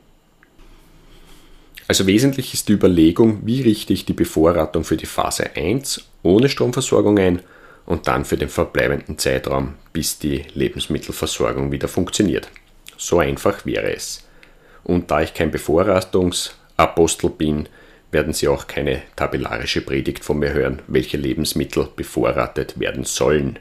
Also 1.89 2.05
wesentlich 2.05 2.53
ist 2.53 2.69
die 2.69 2.73
Überlegung, 2.73 3.39
wie 3.45 3.63
richte 3.63 3.93
ich 3.93 4.05
die 4.05 4.13
Bevorratung 4.13 4.83
für 4.83 4.95
die 4.95 5.07
Phase 5.07 5.55
1 5.55 6.05
ohne 6.21 6.47
Stromversorgung 6.47 7.17
ein 7.17 7.41
und 7.87 8.07
dann 8.07 8.25
für 8.25 8.37
den 8.37 8.49
verbleibenden 8.49 9.17
Zeitraum, 9.17 9.73
bis 9.91 10.19
die 10.19 10.43
Lebensmittelversorgung 10.53 11.71
wieder 11.71 11.87
funktioniert. 11.87 12.47
So 12.95 13.17
einfach 13.17 13.65
wäre 13.65 13.91
es. 13.91 14.23
Und 14.83 15.09
da 15.09 15.23
ich 15.23 15.33
kein 15.33 15.49
Bevorratungsapostel 15.49 17.31
bin, 17.31 17.67
werden 18.11 18.33
Sie 18.33 18.47
auch 18.47 18.67
keine 18.67 19.01
tabellarische 19.15 19.81
Predigt 19.81 20.23
von 20.23 20.37
mir 20.37 20.53
hören, 20.53 20.83
welche 20.85 21.17
Lebensmittel 21.17 21.87
bevorratet 21.95 22.79
werden 22.79 23.03
sollen. 23.03 23.57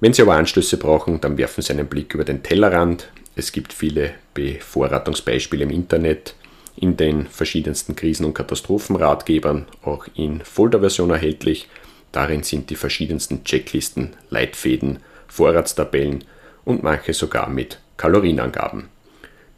Wenn 0.00 0.12
Sie 0.12 0.22
aber 0.22 0.34
Anstöße 0.34 0.76
brauchen, 0.76 1.20
dann 1.20 1.38
werfen 1.38 1.62
Sie 1.62 1.72
einen 1.72 1.86
Blick 1.86 2.14
über 2.14 2.24
den 2.24 2.42
Tellerrand. 2.42 3.12
Es 3.36 3.52
gibt 3.52 3.72
viele 3.72 4.14
Bevorratungsbeispiele 4.34 5.62
im 5.62 5.70
Internet 5.70 6.34
in 6.76 6.96
den 6.96 7.26
verschiedensten 7.26 7.96
Krisen- 7.96 8.26
und 8.26 8.34
Katastrophenratgebern, 8.34 9.66
auch 9.82 10.06
in 10.14 10.40
Folderversion 10.42 11.10
erhältlich. 11.10 11.68
Darin 12.12 12.42
sind 12.42 12.70
die 12.70 12.76
verschiedensten 12.76 13.44
Checklisten, 13.44 14.14
Leitfäden, 14.30 15.00
Vorratstabellen 15.26 16.24
und 16.64 16.82
manche 16.82 17.14
sogar 17.14 17.48
mit 17.48 17.80
Kalorienangaben. 17.96 18.88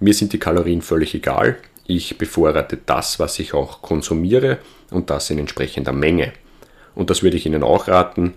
Mir 0.00 0.14
sind 0.14 0.32
die 0.32 0.38
Kalorien 0.38 0.82
völlig 0.82 1.14
egal. 1.14 1.56
Ich 1.86 2.18
bevorrate 2.18 2.78
das, 2.84 3.18
was 3.18 3.38
ich 3.38 3.54
auch 3.54 3.82
konsumiere 3.82 4.58
und 4.90 5.10
das 5.10 5.30
in 5.30 5.38
entsprechender 5.38 5.92
Menge. 5.92 6.32
Und 6.94 7.10
das 7.10 7.22
würde 7.22 7.36
ich 7.36 7.46
Ihnen 7.46 7.62
auch 7.62 7.88
raten, 7.88 8.34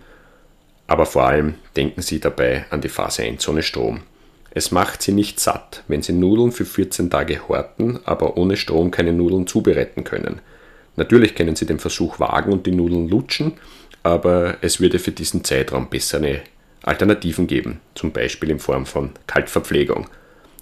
aber 0.87 1.05
vor 1.05 1.25
allem 1.25 1.55
denken 1.75 2.01
Sie 2.01 2.19
dabei 2.19 2.65
an 2.69 2.81
die 2.81 2.89
Phase 2.89 3.23
1 3.23 3.47
ohne 3.47 3.63
Strom. 3.63 4.01
Es 4.53 4.71
macht 4.71 5.01
Sie 5.01 5.13
nicht 5.13 5.39
satt, 5.39 5.83
wenn 5.87 6.01
Sie 6.01 6.11
Nudeln 6.11 6.51
für 6.51 6.65
14 6.65 7.09
Tage 7.09 7.47
horten, 7.47 7.99
aber 8.03 8.35
ohne 8.35 8.57
Strom 8.57 8.91
keine 8.91 9.13
Nudeln 9.13 9.47
zubereiten 9.47 10.03
können. 10.03 10.41
Natürlich 10.97 11.35
können 11.35 11.55
Sie 11.55 11.65
den 11.65 11.79
Versuch 11.79 12.19
wagen 12.19 12.51
und 12.51 12.65
die 12.65 12.73
Nudeln 12.73 13.07
lutschen, 13.07 13.53
aber 14.03 14.57
es 14.61 14.81
würde 14.81 14.99
für 14.99 15.11
diesen 15.11 15.45
Zeitraum 15.45 15.89
bessere 15.89 16.41
Alternativen 16.83 17.47
geben, 17.47 17.79
zum 17.95 18.11
Beispiel 18.11 18.49
in 18.49 18.59
Form 18.59 18.85
von 18.85 19.11
Kaltverpflegung, 19.25 20.09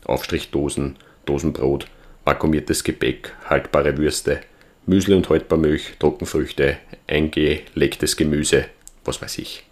Aufstrichdosen, 0.06 0.98
Dosenbrot, 1.26 1.88
vakuumiertes 2.26 2.84
Gebäck, 2.84 3.34
haltbare 3.50 3.98
Würste, 3.98 4.42
Müsli 4.86 5.16
und 5.16 5.30
Haltbarmilch, 5.30 5.94
Trockenfrüchte, 5.98 6.78
eingelegtes 7.08 8.18
Gemüse, 8.18 8.66
was 9.04 9.22
weiß 9.22 9.40
ich. 9.40 9.69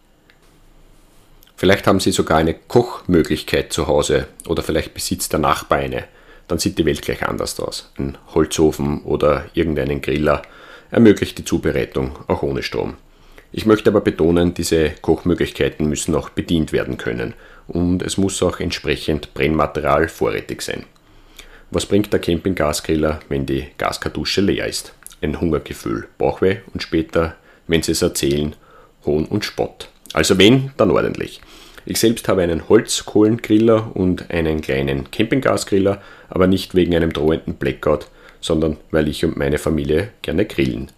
Vielleicht 1.57 1.87
haben 1.87 1.99
Sie 1.99 2.11
sogar 2.11 2.37
eine 2.37 2.53
Kochmöglichkeit 2.53 3.73
zu 3.73 3.87
Hause 3.87 4.27
oder 4.47 4.61
vielleicht 4.61 4.93
besitzt 4.93 5.33
der 5.33 5.39
Nachbar 5.39 5.79
eine. 5.79 6.03
Dann 6.47 6.59
sieht 6.59 6.77
die 6.77 6.85
Welt 6.85 7.01
gleich 7.01 7.27
anders 7.27 7.59
aus. 7.59 7.91
Ein 7.97 8.15
Holzofen 8.35 9.01
oder 9.01 9.45
irgendeinen 9.55 10.01
Griller 10.01 10.43
ermöglicht 10.91 11.39
die 11.39 11.45
Zubereitung 11.45 12.11
auch 12.27 12.43
ohne 12.43 12.61
Strom. 12.61 12.93
Ich 13.51 13.65
möchte 13.65 13.89
aber 13.89 14.01
betonen, 14.01 14.53
diese 14.53 14.91
Kochmöglichkeiten 15.01 15.89
müssen 15.89 16.13
auch 16.13 16.29
bedient 16.29 16.73
werden 16.73 16.97
können 16.97 17.33
und 17.67 18.03
es 18.03 18.17
muss 18.17 18.43
auch 18.43 18.59
entsprechend 18.59 19.33
Brennmaterial 19.33 20.09
vorrätig 20.09 20.61
sein. 20.61 20.85
Was 21.71 21.87
bringt 21.87 22.13
der 22.13 22.19
Campinggasgriller, 22.19 23.19
wenn 23.29 23.47
die 23.47 23.65
Gaskartusche 23.79 24.41
leer 24.41 24.67
ist? 24.67 24.93
Ein 25.21 25.41
Hungergefühl, 25.41 26.07
Bauchweh 26.19 26.57
und 26.71 26.83
später, 26.83 27.35
wenn 27.65 27.81
Sie 27.81 27.93
es 27.93 28.03
erzählen, 28.03 28.55
Hohn 29.05 29.25
und 29.25 29.43
Spott. 29.43 29.89
Also 30.13 30.37
wenn, 30.37 30.71
dann 30.77 30.91
ordentlich. 30.91 31.41
Ich 31.85 31.99
selbst 31.99 32.27
habe 32.27 32.41
einen 32.41 32.67
Holzkohlengriller 32.67 33.95
und 33.95 34.29
einen 34.29 34.61
kleinen 34.61 35.09
Campinggasgriller, 35.09 36.01
aber 36.29 36.47
nicht 36.47 36.75
wegen 36.75 36.95
einem 36.95 37.13
drohenden 37.13 37.55
Blackout, 37.55 38.07
sondern 38.41 38.77
weil 38.91 39.07
ich 39.07 39.23
und 39.23 39.37
meine 39.37 39.57
Familie 39.57 40.09
gerne 40.21 40.45
grillen 40.45 40.91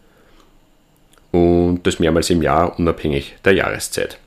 und 1.32 1.82
das 1.84 2.00
mehrmals 2.00 2.30
im 2.30 2.42
Jahr 2.42 2.78
unabhängig 2.80 3.36
der 3.46 3.54
Jahreszeit. 3.54 4.18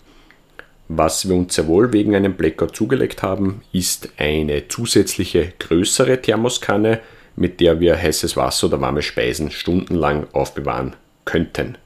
Was 0.89 1.29
wir 1.29 1.35
uns 1.35 1.55
sehr 1.55 1.67
wohl 1.67 1.93
wegen 1.93 2.15
einem 2.15 2.35
Blackout 2.35 2.77
zugelegt 2.77 3.23
haben, 3.23 3.63
ist 3.73 4.11
eine 4.19 4.69
zusätzliche 4.69 5.53
größere 5.59 6.21
Thermoskanne, 6.21 7.01
mit 7.35 7.61
der 7.61 7.81
wir 7.81 7.97
heißes 7.97 8.37
Wasser 8.37 8.67
oder 8.67 8.81
warme 8.81 9.03
Speisen 9.03 9.51
stundenlang 9.51 10.27
aufbewahren 10.33 10.95
könnten. 11.25 11.79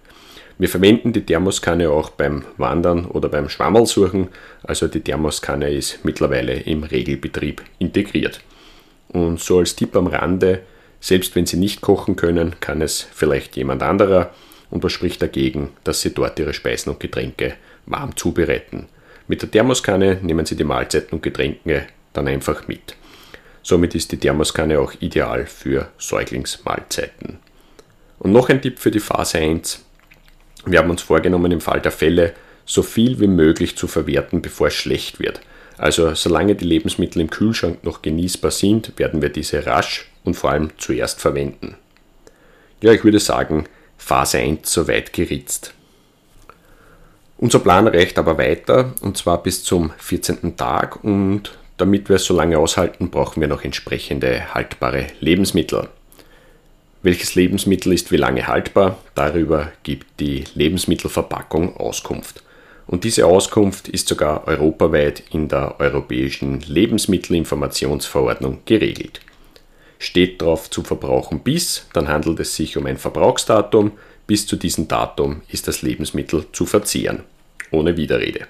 Wir 0.59 0.71
verwenden 0.71 1.13
die 1.13 1.25
Thermoskanne 1.25 1.91
auch 1.91 2.11
beim 2.11 2.45
Wandern 2.57 3.05
oder 3.05 3.29
beim 3.29 3.51
Schwammelsuchen, 3.51 4.29
also 4.63 4.89
die 4.89 5.01
Thermoskanne 5.01 5.71
ist 5.71 6.03
mittlerweile 6.03 6.55
im 6.55 6.83
Regelbetrieb 6.83 7.63
integriert. 7.79 8.41
Und 9.09 9.39
so 9.39 9.59
als 9.59 9.77
Tipp 9.77 9.95
am 9.97 10.07
Rande, 10.07 10.63
selbst 10.99 11.37
wenn 11.37 11.45
Sie 11.45 11.59
nicht 11.59 11.83
kochen 11.83 12.17
können, 12.17 12.57
kann 12.61 12.81
es 12.81 13.07
vielleicht 13.13 13.57
jemand 13.57 13.83
anderer 13.83 14.31
und 14.71 14.83
was 14.83 14.93
spricht 14.93 15.21
dagegen, 15.21 15.71
dass 15.85 16.01
Sie 16.01 16.15
dort 16.15 16.39
Ihre 16.39 16.55
Speisen 16.55 16.91
und 16.91 17.01
Getränke 17.01 17.55
warm 17.85 18.17
zubereiten. 18.17 18.87
Mit 19.29 19.43
der 19.43 19.51
Thermoskanne 19.51 20.21
nehmen 20.23 20.47
Sie 20.47 20.57
die 20.57 20.65
Mahlzeiten 20.65 21.17
und 21.17 21.23
Getränke 21.23 21.87
dann 22.15 22.29
einfach 22.29 22.67
mit. 22.67 22.97
Somit 23.63 23.95
ist 23.95 24.11
die 24.13 24.17
Thermoskanne 24.17 24.81
auch 24.81 24.95
ideal 25.01 25.45
für 25.47 25.89
Säuglingsmahlzeiten. 25.99 27.41
Und 28.19 28.33
noch 28.33 28.49
ein 28.49 28.63
Tipp 28.63 28.79
für 28.79 28.91
die 28.91 29.01
Phase 29.01 29.39
1. 29.39 29.86
Wir 30.67 30.81
haben 30.81 30.91
uns 30.91 31.03
vorgenommen, 31.03 31.53
im 31.53 31.61
Fall 31.61 31.81
der 31.81 31.93
Fälle 31.93 32.35
so 32.65 32.83
viel 32.83 33.21
wie 33.21 33.29
möglich 33.29 33.77
zu 33.77 33.87
verwerten, 33.87 34.43
bevor 34.43 34.67
es 34.67 34.75
schlecht 34.75 35.21
wird. 35.21 35.41
Also 35.79 36.15
solange 36.15 36.57
die 36.57 36.65
Lebensmittel 36.65 37.23
im 37.23 37.31
Kühlschrank 37.31 37.85
noch 37.85 38.03
genießbar 38.03 38.51
sind, 38.51 38.99
werden 38.99 39.23
wir 39.23 39.29
diese 39.29 39.65
rasch 39.65 40.11
und 40.25 40.35
vor 40.35 40.51
allem 40.51 40.71
zuerst 40.77 41.21
verwenden. 41.21 41.77
Ja, 42.83 42.93
ich 42.93 43.05
würde 43.05 43.21
sagen, 43.21 43.67
Phase 43.97 44.39
1 44.39 44.71
soweit 44.71 45.13
geritzt. 45.13 45.73
Unser 47.39 47.61
Plan 47.61 47.87
reicht 47.87 48.19
aber 48.19 48.37
weiter 48.37 48.95
und 49.03 49.17
zwar 49.17 49.43
bis 49.43 49.63
zum 49.63 49.93
14. 49.99 50.57
Tag 50.57 51.05
und 51.05 51.57
damit 51.77 52.09
wir 52.09 52.17
es 52.17 52.25
so 52.25 52.35
lange 52.35 52.59
aushalten, 52.59 53.11
brauchen 53.11 53.41
wir 53.41 53.49
noch 53.49 53.63
entsprechende 53.63 54.55
haltbare 54.55 55.09
Lebensmittel. 55.21 55.89
Welches 57.07 57.37
Lebensmittel 57.37 57.93
ist 57.93 58.11
wie 58.11 58.17
lange 58.17 58.49
haltbar? 58.49 58.99
Darüber 59.15 59.71
gibt 59.85 60.19
die 60.19 60.43
Lebensmittelverpackung 60.57 61.77
Auskunft. 61.77 62.43
Und 62.89 63.05
diese 63.05 63.27
Auskunft 63.27 63.87
ist 63.87 64.09
sogar 64.09 64.49
europaweit 64.49 65.23
in 65.31 65.47
der 65.47 65.79
Europäischen 65.79 66.63
Lebensmittelinformationsverordnung 66.63 68.63
geregelt. 68.65 69.21
Steht 70.01 70.43
drauf 70.43 70.69
zu 70.69 70.83
verbrauchen 70.83 71.45
bis, 71.45 71.87
dann 71.93 72.09
handelt 72.09 72.41
es 72.41 72.57
sich 72.57 72.77
um 72.77 72.87
ein 72.87 72.99
Verbrauchsdatum. 72.99 73.93
Bis 74.27 74.49
zu 74.49 74.57
diesem 74.57 74.89
Datum 74.89 75.43
ist 75.47 75.69
das 75.69 75.83
Lebensmittel 75.83 76.47
zu 76.51 76.67
verzehren. 76.67 77.23
Ohne 77.71 77.97
Widerrede. 77.97 78.49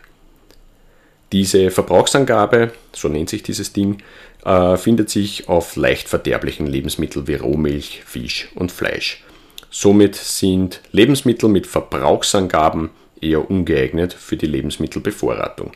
Diese 1.32 1.70
Verbrauchsangabe, 1.70 2.72
so 2.92 3.08
nennt 3.08 3.28
sich 3.28 3.42
dieses 3.42 3.72
Ding, 3.72 4.02
äh, 4.44 4.76
findet 4.76 5.10
sich 5.10 5.48
auf 5.48 5.76
leicht 5.76 6.08
verderblichen 6.08 6.66
Lebensmitteln 6.66 7.26
wie 7.26 7.34
Rohmilch, 7.34 8.02
Fisch 8.06 8.48
und 8.54 8.70
Fleisch. 8.70 9.24
Somit 9.70 10.14
sind 10.14 10.80
Lebensmittel 10.92 11.48
mit 11.48 11.66
Verbrauchsangaben 11.66 12.90
eher 13.20 13.50
ungeeignet 13.50 14.12
für 14.14 14.36
die 14.36 14.46
Lebensmittelbevorratung. 14.46 15.72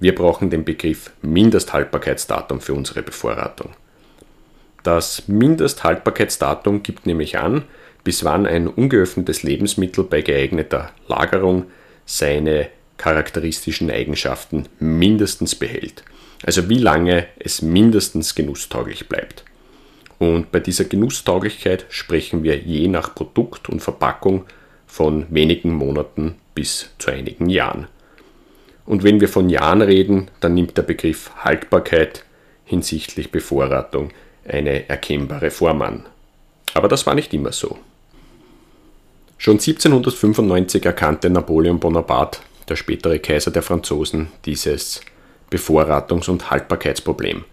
Wir 0.00 0.14
brauchen 0.14 0.50
den 0.50 0.64
Begriff 0.64 1.12
Mindesthaltbarkeitsdatum 1.22 2.60
für 2.60 2.74
unsere 2.74 3.02
Bevorratung. 3.02 3.70
Das 4.82 5.28
Mindesthaltbarkeitsdatum 5.28 6.82
gibt 6.82 7.06
nämlich 7.06 7.38
an, 7.38 7.64
bis 8.04 8.24
wann 8.24 8.46
ein 8.46 8.68
ungeöffnetes 8.68 9.42
Lebensmittel 9.42 10.04
bei 10.04 10.22
geeigneter 10.22 10.90
Lagerung 11.08 11.66
seine 12.06 12.68
charakteristischen 12.98 13.90
Eigenschaften 13.90 14.66
mindestens 14.78 15.54
behält. 15.54 16.04
Also 16.44 16.68
wie 16.68 16.78
lange 16.78 17.26
es 17.38 17.62
mindestens 17.62 18.34
genusstauglich 18.34 19.08
bleibt. 19.08 19.44
Und 20.18 20.52
bei 20.52 20.60
dieser 20.60 20.84
Genusstauglichkeit 20.84 21.86
sprechen 21.88 22.42
wir 22.42 22.58
je 22.58 22.88
nach 22.88 23.14
Produkt 23.14 23.68
und 23.68 23.80
Verpackung 23.80 24.44
von 24.86 25.26
wenigen 25.30 25.72
Monaten 25.72 26.34
bis 26.54 26.90
zu 26.98 27.10
einigen 27.10 27.48
Jahren. 27.48 27.86
Und 28.84 29.04
wenn 29.04 29.20
wir 29.20 29.28
von 29.28 29.48
Jahren 29.48 29.82
reden, 29.82 30.30
dann 30.40 30.54
nimmt 30.54 30.76
der 30.76 30.82
Begriff 30.82 31.30
Haltbarkeit 31.36 32.24
hinsichtlich 32.64 33.30
Bevorratung 33.30 34.10
eine 34.46 34.88
erkennbare 34.88 35.50
Form 35.50 35.82
an. 35.82 36.06
Aber 36.74 36.88
das 36.88 37.06
war 37.06 37.14
nicht 37.14 37.32
immer 37.34 37.52
so. 37.52 37.78
Schon 39.36 39.54
1795 39.54 40.84
erkannte 40.84 41.30
Napoleon 41.30 41.78
Bonaparte, 41.78 42.40
der 42.68 42.76
spätere 42.76 43.18
Kaiser 43.18 43.50
der 43.50 43.62
Franzosen, 43.62 44.28
dieses 44.44 45.00
Bevorratungs- 45.50 46.28
und 46.28 46.50
Haltbarkeitsproblem. 46.50 47.44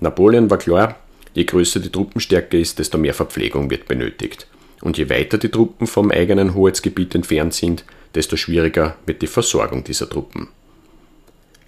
Napoleon 0.00 0.50
war 0.50 0.58
klar, 0.58 0.96
je 1.34 1.44
größer 1.44 1.80
die 1.80 1.90
Truppenstärke 1.90 2.58
ist, 2.58 2.78
desto 2.78 2.98
mehr 2.98 3.14
Verpflegung 3.14 3.70
wird 3.70 3.86
benötigt. 3.86 4.46
Und 4.80 4.98
je 4.98 5.08
weiter 5.08 5.38
die 5.38 5.48
Truppen 5.48 5.86
vom 5.86 6.10
eigenen 6.10 6.54
Hoheitsgebiet 6.54 7.14
entfernt 7.14 7.54
sind, 7.54 7.84
desto 8.14 8.36
schwieriger 8.36 8.96
wird 9.06 9.22
die 9.22 9.28
Versorgung 9.28 9.84
dieser 9.84 10.08
Truppen. 10.08 10.48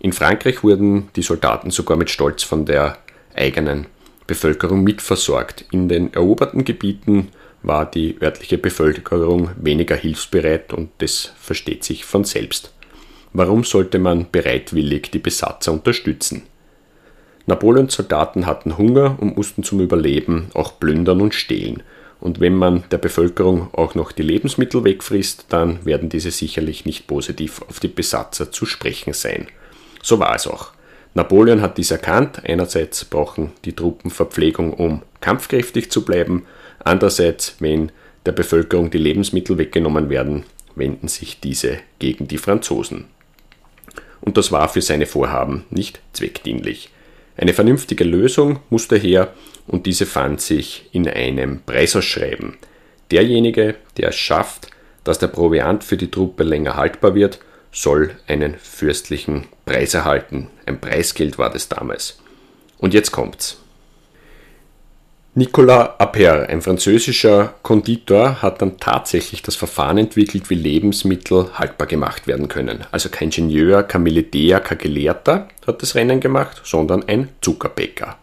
In 0.00 0.12
Frankreich 0.12 0.62
wurden 0.62 1.08
die 1.16 1.22
Soldaten 1.22 1.70
sogar 1.70 1.96
mit 1.96 2.10
Stolz 2.10 2.42
von 2.42 2.66
der 2.66 2.98
eigenen 3.34 3.86
Bevölkerung 4.26 4.84
mitversorgt. 4.84 5.64
In 5.70 5.88
den 5.88 6.12
eroberten 6.12 6.64
Gebieten 6.64 7.28
war 7.62 7.90
die 7.90 8.18
örtliche 8.20 8.58
Bevölkerung 8.58 9.50
weniger 9.56 9.96
hilfsbereit 9.96 10.72
und 10.72 10.90
das 10.98 11.32
versteht 11.40 11.84
sich 11.84 12.04
von 12.04 12.24
selbst. 12.24 12.73
Warum 13.36 13.64
sollte 13.64 13.98
man 13.98 14.30
bereitwillig 14.30 15.10
die 15.10 15.18
Besatzer 15.18 15.72
unterstützen? 15.72 16.44
Napoleons 17.46 17.92
Soldaten 17.92 18.46
hatten 18.46 18.78
Hunger 18.78 19.16
und 19.20 19.36
mussten 19.36 19.64
zum 19.64 19.80
Überleben 19.80 20.50
auch 20.54 20.78
plündern 20.78 21.20
und 21.20 21.34
stehlen. 21.34 21.82
Und 22.20 22.38
wenn 22.38 22.54
man 22.54 22.84
der 22.92 22.98
Bevölkerung 22.98 23.74
auch 23.74 23.96
noch 23.96 24.12
die 24.12 24.22
Lebensmittel 24.22 24.84
wegfrisst, 24.84 25.46
dann 25.48 25.84
werden 25.84 26.10
diese 26.10 26.30
sicherlich 26.30 26.86
nicht 26.86 27.08
positiv 27.08 27.60
auf 27.68 27.80
die 27.80 27.88
Besatzer 27.88 28.52
zu 28.52 28.66
sprechen 28.66 29.12
sein. 29.14 29.48
So 30.00 30.20
war 30.20 30.36
es 30.36 30.46
auch. 30.46 30.70
Napoleon 31.14 31.60
hat 31.60 31.76
dies 31.76 31.90
erkannt. 31.90 32.40
Einerseits 32.44 33.04
brauchen 33.04 33.50
die 33.64 33.74
Truppen 33.74 34.12
Verpflegung, 34.12 34.72
um 34.72 35.02
kampfkräftig 35.20 35.90
zu 35.90 36.04
bleiben. 36.04 36.46
Andererseits, 36.84 37.56
wenn 37.58 37.90
der 38.26 38.32
Bevölkerung 38.32 38.92
die 38.92 38.98
Lebensmittel 38.98 39.58
weggenommen 39.58 40.08
werden, 40.08 40.44
wenden 40.76 41.08
sich 41.08 41.40
diese 41.40 41.78
gegen 41.98 42.28
die 42.28 42.38
Franzosen. 42.38 43.06
Und 44.24 44.38
das 44.38 44.50
war 44.50 44.68
für 44.68 44.80
seine 44.80 45.06
Vorhaben 45.06 45.64
nicht 45.68 46.00
zweckdienlich. 46.14 46.88
Eine 47.36 47.52
vernünftige 47.52 48.04
Lösung 48.04 48.60
musste 48.70 48.96
her 48.96 49.34
und 49.66 49.86
diese 49.86 50.06
fand 50.06 50.40
sich 50.40 50.88
in 50.92 51.06
einem 51.08 51.60
Preisausschreiben. 51.66 52.56
Derjenige, 53.10 53.74
der 53.98 54.08
es 54.08 54.16
schafft, 54.16 54.68
dass 55.02 55.18
der 55.18 55.26
Proviant 55.26 55.84
für 55.84 55.98
die 55.98 56.10
Truppe 56.10 56.42
länger 56.42 56.76
haltbar 56.76 57.14
wird, 57.14 57.38
soll 57.70 58.16
einen 58.26 58.54
fürstlichen 58.54 59.46
Preis 59.66 59.92
erhalten. 59.92 60.48
Ein 60.64 60.80
Preisgeld 60.80 61.38
war 61.38 61.50
das 61.50 61.68
damals. 61.68 62.18
Und 62.78 62.94
jetzt 62.94 63.10
kommt's. 63.10 63.63
Nicolas 65.36 65.98
Appert, 65.98 66.48
ein 66.48 66.62
französischer 66.62 67.54
Konditor, 67.62 68.40
hat 68.40 68.62
dann 68.62 68.78
tatsächlich 68.78 69.42
das 69.42 69.56
Verfahren 69.56 69.98
entwickelt, 69.98 70.48
wie 70.48 70.54
Lebensmittel 70.54 71.48
haltbar 71.54 71.88
gemacht 71.88 72.28
werden 72.28 72.46
können. 72.46 72.84
Also 72.92 73.08
kein 73.08 73.30
Ingenieur, 73.30 73.82
kein 73.82 74.04
Militär, 74.04 74.60
kein 74.60 74.78
Gelehrter 74.78 75.48
hat 75.66 75.82
das 75.82 75.96
Rennen 75.96 76.20
gemacht, 76.20 76.60
sondern 76.62 77.08
ein 77.08 77.30
Zuckerbäcker. 77.40 78.16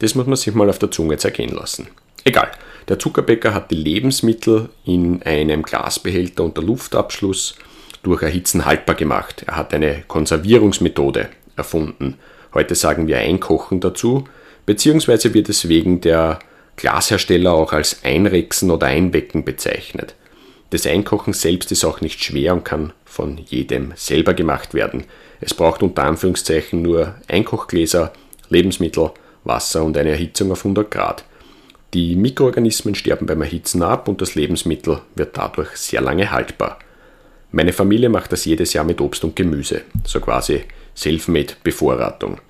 Das 0.00 0.14
muss 0.14 0.26
man 0.26 0.36
sich 0.36 0.52
mal 0.52 0.68
auf 0.68 0.78
der 0.78 0.90
Zunge 0.90 1.16
zergehen 1.16 1.54
lassen. 1.54 1.88
Egal, 2.24 2.50
der 2.86 2.98
Zuckerbäcker 2.98 3.54
hat 3.54 3.70
die 3.70 3.76
Lebensmittel 3.76 4.68
in 4.84 5.22
einem 5.22 5.62
Glasbehälter 5.62 6.44
unter 6.44 6.60
Luftabschluss 6.60 7.54
durch 8.02 8.20
Erhitzen 8.20 8.66
haltbar 8.66 8.94
gemacht. 8.94 9.42
Er 9.46 9.56
hat 9.56 9.72
eine 9.72 10.04
Konservierungsmethode 10.06 11.30
erfunden. 11.56 12.18
Heute 12.52 12.74
sagen 12.74 13.06
wir 13.06 13.16
Einkochen 13.16 13.80
dazu, 13.80 14.24
beziehungsweise 14.66 15.32
wird 15.32 15.48
es 15.48 15.66
wegen 15.70 16.02
der 16.02 16.40
Glashersteller 16.78 17.52
auch 17.52 17.72
als 17.72 18.04
Einrexen 18.04 18.70
oder 18.70 18.86
Einwecken 18.86 19.44
bezeichnet. 19.44 20.14
Das 20.70 20.86
Einkochen 20.86 21.32
selbst 21.32 21.72
ist 21.72 21.84
auch 21.84 22.00
nicht 22.00 22.22
schwer 22.22 22.54
und 22.54 22.64
kann 22.64 22.92
von 23.04 23.36
jedem 23.36 23.92
selber 23.96 24.32
gemacht 24.32 24.74
werden. 24.74 25.04
Es 25.40 25.54
braucht 25.54 25.82
unter 25.82 26.04
Anführungszeichen 26.04 26.80
nur 26.80 27.16
Einkochgläser, 27.26 28.12
Lebensmittel, 28.48 29.10
Wasser 29.44 29.84
und 29.84 29.96
eine 29.96 30.10
Erhitzung 30.10 30.52
auf 30.52 30.60
100 30.60 30.90
Grad. 30.90 31.24
Die 31.94 32.16
Mikroorganismen 32.16 32.94
sterben 32.94 33.26
beim 33.26 33.42
Erhitzen 33.42 33.82
ab 33.82 34.08
und 34.08 34.20
das 34.20 34.34
Lebensmittel 34.34 35.00
wird 35.14 35.36
dadurch 35.36 35.70
sehr 35.76 36.00
lange 36.00 36.30
haltbar. 36.30 36.78
Meine 37.50 37.72
Familie 37.72 38.08
macht 38.08 38.30
das 38.30 38.44
jedes 38.44 38.72
Jahr 38.74 38.84
mit 38.84 39.00
Obst 39.00 39.24
und 39.24 39.34
Gemüse, 39.34 39.82
so 40.04 40.20
quasi 40.20 40.64
Selfmade-Bevorratung. 40.94 42.40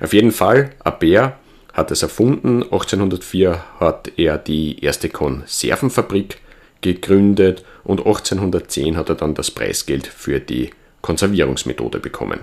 Auf 0.00 0.12
jeden 0.12 0.32
Fall, 0.32 0.70
Abert 0.82 1.34
hat 1.78 1.90
es 1.90 2.02
erfunden. 2.02 2.62
1804 2.62 3.64
hat 3.80 4.12
er 4.16 4.36
die 4.36 4.84
erste 4.84 5.08
Konservenfabrik 5.08 6.38
gegründet 6.80 7.64
und 7.84 8.00
1810 8.00 8.96
hat 8.96 9.08
er 9.08 9.14
dann 9.14 9.34
das 9.34 9.50
Preisgeld 9.50 10.06
für 10.06 10.40
die 10.40 10.70
Konservierungsmethode 11.00 12.00
bekommen. 12.00 12.40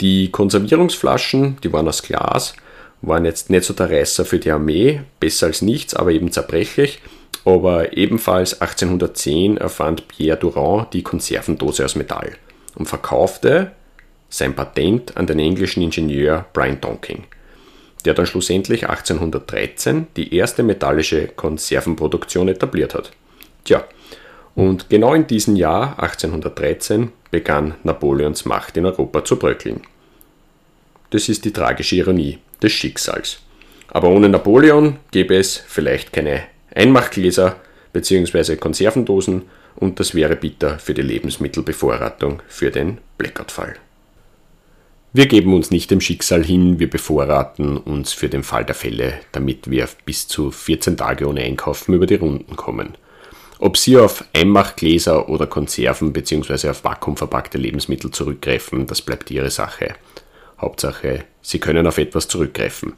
Die 0.00 0.30
Konservierungsflaschen, 0.30 1.58
die 1.62 1.72
waren 1.72 1.86
aus 1.86 2.02
Glas, 2.02 2.54
waren 3.02 3.24
jetzt 3.24 3.50
nicht 3.50 3.64
so 3.64 3.74
der 3.74 3.90
Reißer 3.90 4.24
für 4.24 4.38
die 4.38 4.50
Armee, 4.50 5.02
besser 5.20 5.46
als 5.46 5.62
nichts, 5.62 5.94
aber 5.94 6.10
eben 6.10 6.32
zerbrechlich. 6.32 7.00
Aber 7.44 7.96
ebenfalls 7.96 8.60
1810 8.60 9.58
erfand 9.58 10.08
Pierre 10.08 10.38
Durand 10.38 10.92
die 10.94 11.02
Konservendose 11.02 11.84
aus 11.84 11.94
Metall 11.94 12.32
und 12.74 12.86
verkaufte 12.86 13.72
sein 14.30 14.56
Patent 14.56 15.16
an 15.16 15.26
den 15.26 15.38
englischen 15.38 15.82
Ingenieur 15.82 16.46
Brian 16.54 16.80
Donking, 16.80 17.24
der 18.04 18.14
dann 18.14 18.26
schlussendlich 18.26 18.88
1813 18.88 20.08
die 20.16 20.34
erste 20.34 20.62
metallische 20.62 21.28
Konservenproduktion 21.28 22.48
etabliert 22.48 22.94
hat. 22.94 23.10
Tja, 23.64 23.84
und 24.54 24.88
genau 24.88 25.14
in 25.14 25.26
diesem 25.26 25.56
Jahr 25.56 25.98
1813 25.98 27.10
begann 27.30 27.74
Napoleons 27.82 28.44
Macht 28.44 28.76
in 28.76 28.86
Europa 28.86 29.24
zu 29.24 29.36
bröckeln. 29.36 29.82
Das 31.10 31.28
ist 31.28 31.44
die 31.44 31.52
tragische 31.52 31.96
Ironie 31.96 32.38
des 32.62 32.72
Schicksals. 32.72 33.40
Aber 33.88 34.08
ohne 34.08 34.28
Napoleon 34.28 34.98
gäbe 35.10 35.36
es 35.36 35.56
vielleicht 35.56 36.12
keine 36.12 36.42
Einmachgläser 36.74 37.56
bzw. 37.92 38.56
Konservendosen 38.56 39.42
und 39.76 40.00
das 40.00 40.14
wäre 40.14 40.36
bitter 40.36 40.78
für 40.78 40.94
die 40.94 41.02
Lebensmittelbevorratung 41.02 42.42
für 42.48 42.70
den 42.70 42.98
Blackout-Fall. 43.18 43.74
Wir 45.16 45.26
geben 45.26 45.54
uns 45.54 45.70
nicht 45.70 45.92
dem 45.92 46.00
Schicksal 46.00 46.44
hin, 46.44 46.80
wir 46.80 46.90
bevorraten 46.90 47.76
uns 47.76 48.12
für 48.12 48.28
den 48.28 48.42
Fall 48.42 48.64
der 48.64 48.74
Fälle, 48.74 49.14
damit 49.30 49.70
wir 49.70 49.88
bis 50.04 50.26
zu 50.26 50.50
14 50.50 50.96
Tage 50.96 51.28
ohne 51.28 51.42
Einkaufen 51.42 51.94
über 51.94 52.06
die 52.06 52.16
Runden 52.16 52.56
kommen. 52.56 52.96
Ob 53.60 53.76
Sie 53.76 53.96
auf 53.96 54.24
Einmachgläser 54.32 55.28
oder 55.28 55.46
Konserven 55.46 56.12
bzw. 56.12 56.70
auf 56.70 56.82
vakuumverpackte 56.82 57.58
Lebensmittel 57.58 58.10
zurückgreifen, 58.10 58.88
das 58.88 59.02
bleibt 59.02 59.30
Ihre 59.30 59.52
Sache. 59.52 59.94
Hauptsache, 60.60 61.22
Sie 61.42 61.60
können 61.60 61.86
auf 61.86 61.98
etwas 61.98 62.26
zurückgreifen. 62.26 62.94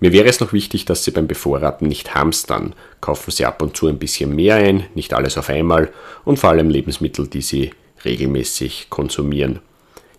Mir 0.00 0.12
wäre 0.12 0.28
es 0.28 0.40
noch 0.40 0.52
wichtig, 0.52 0.84
dass 0.84 1.02
Sie 1.02 1.12
beim 1.12 1.28
Bevorraten 1.28 1.88
nicht 1.88 2.14
hamstern. 2.14 2.74
Kaufen 3.00 3.30
Sie 3.30 3.46
ab 3.46 3.62
und 3.62 3.74
zu 3.74 3.86
ein 3.86 3.98
bisschen 3.98 4.36
mehr 4.36 4.56
ein, 4.56 4.84
nicht 4.94 5.14
alles 5.14 5.38
auf 5.38 5.48
einmal 5.48 5.90
und 6.26 6.38
vor 6.38 6.50
allem 6.50 6.68
Lebensmittel, 6.68 7.26
die 7.26 7.40
Sie 7.40 7.70
regelmäßig 8.04 8.88
konsumieren. 8.90 9.60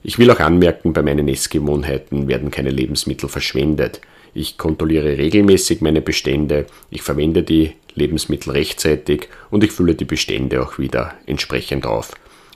Ich 0.02 0.18
will 0.18 0.32
auch 0.32 0.40
anmerken, 0.40 0.94
bei 0.94 1.02
meinen 1.02 1.28
Essgewohnheiten 1.28 2.28
werden 2.28 2.52
keine 2.52 2.70
Lebensmittel 2.70 3.28
verschwendet. 3.28 4.00
Ich 4.34 4.58
kontrolliere 4.58 5.18
regelmäßig 5.18 5.82
meine 5.82 6.02
Bestände, 6.02 6.68
ich 6.90 7.02
verwende 7.02 7.44
die 7.44 7.74
Lebensmittel 7.96 8.52
rechtzeitig 8.52 9.28
und 9.50 9.64
ich 9.64 9.72
fülle 9.72 9.96
die 9.96 10.06
Bestände 10.06 10.62
auch 10.62 10.78
wieder 10.80 11.16
entsprechend 11.26 11.86
auf. 11.86 12.14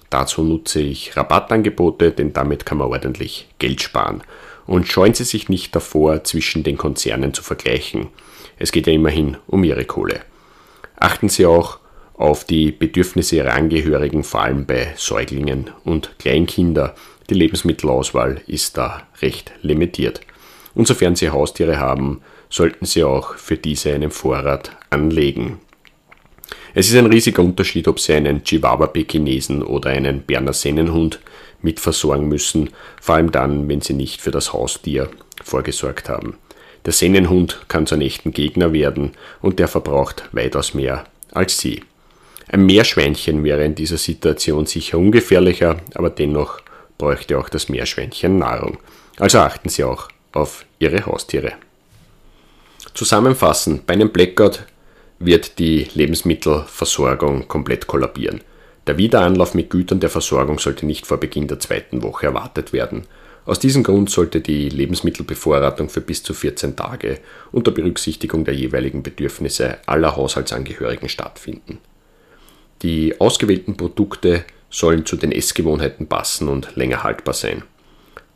Dazu 0.09 0.43
nutze 0.43 0.79
ich 0.79 1.17
Rabattangebote, 1.17 2.11
denn 2.11 2.33
damit 2.33 2.65
kann 2.65 2.77
man 2.77 2.89
ordentlich 2.89 3.49
Geld 3.57 3.81
sparen 3.81 4.21
und 4.67 4.87
scheuen 4.87 5.13
Sie 5.13 5.23
sich 5.23 5.49
nicht 5.49 5.75
davor, 5.75 6.23
zwischen 6.23 6.63
den 6.63 6.77
Konzernen 6.77 7.33
zu 7.33 7.43
vergleichen. 7.43 8.07
Es 8.57 8.71
geht 8.71 8.87
ja 8.87 8.93
immerhin 8.93 9.37
um 9.47 9.63
Ihre 9.63 9.85
Kohle. 9.85 10.21
Achten 10.95 11.29
Sie 11.29 11.45
auch 11.45 11.79
auf 12.13 12.45
die 12.45 12.71
Bedürfnisse 12.71 13.37
Ihrer 13.37 13.53
Angehörigen, 13.53 14.23
vor 14.23 14.43
allem 14.43 14.65
bei 14.65 14.93
Säuglingen 14.95 15.71
und 15.83 16.17
Kleinkindern. 16.19 16.91
Die 17.29 17.35
Lebensmittelauswahl 17.35 18.41
ist 18.47 18.77
da 18.77 19.07
recht 19.21 19.51
limitiert. 19.61 20.21
Und 20.75 20.87
sofern 20.87 21.15
Sie 21.15 21.29
Haustiere 21.29 21.79
haben, 21.79 22.21
sollten 22.49 22.85
Sie 22.85 23.03
auch 23.03 23.35
für 23.35 23.57
diese 23.57 23.93
einen 23.93 24.11
Vorrat 24.11 24.71
anlegen. 24.89 25.59
Es 26.73 26.89
ist 26.89 26.97
ein 26.97 27.05
riesiger 27.05 27.43
Unterschied, 27.43 27.87
ob 27.87 27.99
Sie 27.99 28.13
einen 28.13 28.43
Chihuahua-Pekinesen 28.43 29.63
oder 29.63 29.91
einen 29.91 30.23
Berner 30.23 30.53
Sennenhund 30.53 31.19
mitversorgen 31.61 32.27
müssen, 32.27 32.71
vor 32.99 33.15
allem 33.15 33.31
dann, 33.31 33.69
wenn 33.69 33.81
Sie 33.81 33.93
nicht 33.93 34.21
für 34.21 34.31
das 34.31 34.53
Haustier 34.53 35.09
vorgesorgt 35.43 36.09
haben. 36.09 36.37
Der 36.85 36.93
Sennenhund 36.93 37.61
kann 37.69 37.87
zu 37.87 37.95
einem 37.95 38.05
echten 38.05 38.31
Gegner 38.31 38.73
werden 38.73 39.11
und 39.41 39.59
der 39.59 39.67
verbraucht 39.67 40.29
weitaus 40.31 40.73
mehr 40.73 41.05
als 41.31 41.59
Sie. 41.59 41.83
Ein 42.49 42.65
Meerschweinchen 42.65 43.43
wäre 43.43 43.63
in 43.63 43.75
dieser 43.75 43.97
Situation 43.97 44.65
sicher 44.65 44.97
ungefährlicher, 44.97 45.77
aber 45.95 46.09
dennoch 46.09 46.59
bräuchte 46.97 47.37
auch 47.37 47.49
das 47.49 47.69
Meerschweinchen 47.69 48.39
Nahrung. 48.39 48.77
Also 49.19 49.39
achten 49.39 49.69
Sie 49.69 49.83
auch 49.83 50.09
auf 50.31 50.65
Ihre 50.79 51.05
Haustiere. 51.05 51.53
Zusammenfassend, 52.93 53.85
bei 53.85 53.93
einem 53.93 54.11
Blackout 54.11 54.63
wird 55.19 55.59
die 55.59 55.87
Lebensmittelversorgung 55.93 57.47
komplett 57.47 57.87
kollabieren. 57.87 58.41
Der 58.85 58.97
Wiederanlauf 58.97 59.53
mit 59.53 59.69
Gütern 59.69 59.99
der 59.99 60.09
Versorgung 60.09 60.59
sollte 60.59 60.85
nicht 60.85 61.07
vor 61.07 61.17
Beginn 61.17 61.47
der 61.47 61.59
zweiten 61.59 62.03
Woche 62.03 62.27
erwartet 62.27 62.73
werden. 62.73 63.03
Aus 63.45 63.59
diesem 63.59 63.83
Grund 63.83 64.09
sollte 64.09 64.41
die 64.41 64.69
Lebensmittelbevorratung 64.69 65.89
für 65.89 66.01
bis 66.01 66.23
zu 66.23 66.33
14 66.33 66.75
Tage 66.75 67.19
unter 67.51 67.71
Berücksichtigung 67.71 68.45
der 68.45 68.53
jeweiligen 68.53 69.03
Bedürfnisse 69.03 69.77
aller 69.85 70.15
Haushaltsangehörigen 70.15 71.09
stattfinden. 71.09 71.79
Die 72.81 73.19
ausgewählten 73.19 73.75
Produkte 73.75 74.45
sollen 74.73 75.05
zu 75.05 75.15
den 75.15 75.31
Essgewohnheiten 75.31 76.07
passen 76.07 76.49
und 76.49 76.75
länger 76.75 77.03
haltbar 77.03 77.35
sein. 77.35 77.63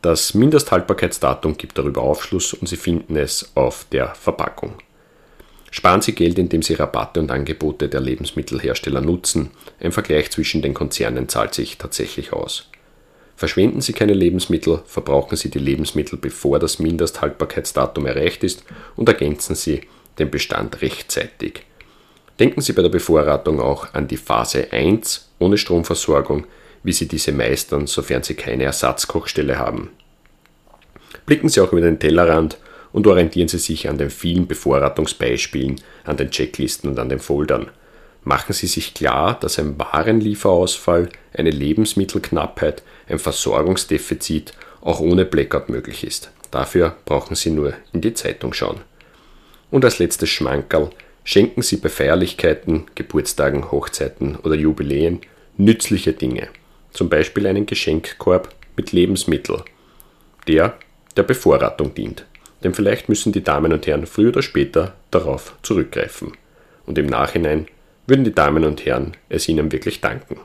Das 0.00 0.34
Mindesthaltbarkeitsdatum 0.34 1.58
gibt 1.58 1.76
darüber 1.76 2.02
Aufschluss 2.02 2.54
und 2.54 2.68
Sie 2.68 2.76
finden 2.76 3.16
es 3.16 3.50
auf 3.56 3.86
der 3.90 4.14
Verpackung. 4.14 4.74
Sparen 5.72 6.00
Sie 6.00 6.14
Geld, 6.14 6.38
indem 6.38 6.62
Sie 6.62 6.74
Rabatte 6.74 7.18
und 7.20 7.32
Angebote 7.32 7.88
der 7.88 8.00
Lebensmittelhersteller 8.00 9.00
nutzen. 9.00 9.50
Ein 9.80 9.92
Vergleich 9.92 10.30
zwischen 10.30 10.62
den 10.62 10.72
Konzernen 10.72 11.28
zahlt 11.28 11.54
sich 11.54 11.76
tatsächlich 11.76 12.32
aus. 12.32 12.70
Verschwenden 13.34 13.80
Sie 13.80 13.92
keine 13.92 14.14
Lebensmittel, 14.14 14.80
verbrauchen 14.86 15.36
Sie 15.36 15.50
die 15.50 15.58
Lebensmittel, 15.58 16.18
bevor 16.18 16.60
das 16.60 16.78
Mindesthaltbarkeitsdatum 16.78 18.06
erreicht 18.06 18.44
ist 18.44 18.64
und 18.94 19.08
ergänzen 19.08 19.56
Sie 19.56 19.82
den 20.18 20.30
Bestand 20.30 20.80
rechtzeitig. 20.82 21.64
Denken 22.40 22.60
Sie 22.60 22.72
bei 22.72 22.82
der 22.82 22.88
Bevorratung 22.88 23.60
auch 23.60 23.94
an 23.94 24.06
die 24.06 24.16
Phase 24.16 24.72
1 24.72 25.28
ohne 25.40 25.58
Stromversorgung, 25.58 26.46
wie 26.84 26.92
Sie 26.92 27.08
diese 27.08 27.32
meistern, 27.32 27.86
sofern 27.86 28.22
Sie 28.22 28.34
keine 28.34 28.64
Ersatzkochstelle 28.64 29.58
haben. 29.58 29.90
Blicken 31.26 31.48
Sie 31.48 31.60
auch 31.60 31.72
über 31.72 31.80
den 31.80 31.98
Tellerrand 31.98 32.58
und 32.92 33.06
orientieren 33.06 33.48
Sie 33.48 33.58
sich 33.58 33.88
an 33.88 33.98
den 33.98 34.10
vielen 34.10 34.46
Bevorratungsbeispielen, 34.46 35.80
an 36.04 36.16
den 36.16 36.30
Checklisten 36.30 36.90
und 36.90 36.98
an 36.98 37.08
den 37.08 37.18
Foldern. 37.18 37.70
machen 38.24 38.52
Sie 38.52 38.66
sich 38.66 38.94
klar, 38.94 39.38
dass 39.40 39.58
ein 39.58 39.78
Warenlieferausfall, 39.78 41.08
eine 41.32 41.50
Lebensmittelknappheit, 41.50 42.82
ein 43.08 43.18
Versorgungsdefizit 43.18 44.52
auch 44.80 45.00
ohne 45.00 45.24
Blackout 45.24 45.68
möglich 45.68 46.04
ist. 46.04 46.30
Dafür 46.50 46.96
brauchen 47.04 47.34
Sie 47.34 47.50
nur 47.50 47.72
in 47.92 48.00
die 48.00 48.14
Zeitung 48.14 48.52
schauen. 48.52 48.80
Und 49.70 49.84
als 49.84 49.98
letztes 49.98 50.28
Schmankerl, 50.28 50.90
schenken 51.28 51.60
Sie 51.60 51.76
bei 51.76 51.90
Feierlichkeiten, 51.90 52.86
Geburtstagen, 52.94 53.70
Hochzeiten 53.70 54.36
oder 54.36 54.54
Jubiläen 54.54 55.20
nützliche 55.58 56.14
Dinge. 56.14 56.48
Zum 56.90 57.10
Beispiel 57.10 57.46
einen 57.46 57.66
Geschenkkorb 57.66 58.54
mit 58.78 58.92
Lebensmitteln, 58.92 59.60
der 60.46 60.78
der 61.18 61.24
Bevorratung 61.24 61.94
dient. 61.94 62.24
Denn 62.64 62.72
vielleicht 62.72 63.10
müssen 63.10 63.32
die 63.32 63.44
Damen 63.44 63.74
und 63.74 63.86
Herren 63.86 64.06
früher 64.06 64.30
oder 64.30 64.40
später 64.40 64.94
darauf 65.10 65.54
zurückgreifen. 65.62 66.32
Und 66.86 66.96
im 66.96 67.04
Nachhinein 67.04 67.66
würden 68.06 68.24
die 68.24 68.34
Damen 68.34 68.64
und 68.64 68.86
Herren 68.86 69.14
es 69.28 69.50
Ihnen 69.50 69.70
wirklich 69.70 70.00
danken. 70.00 70.40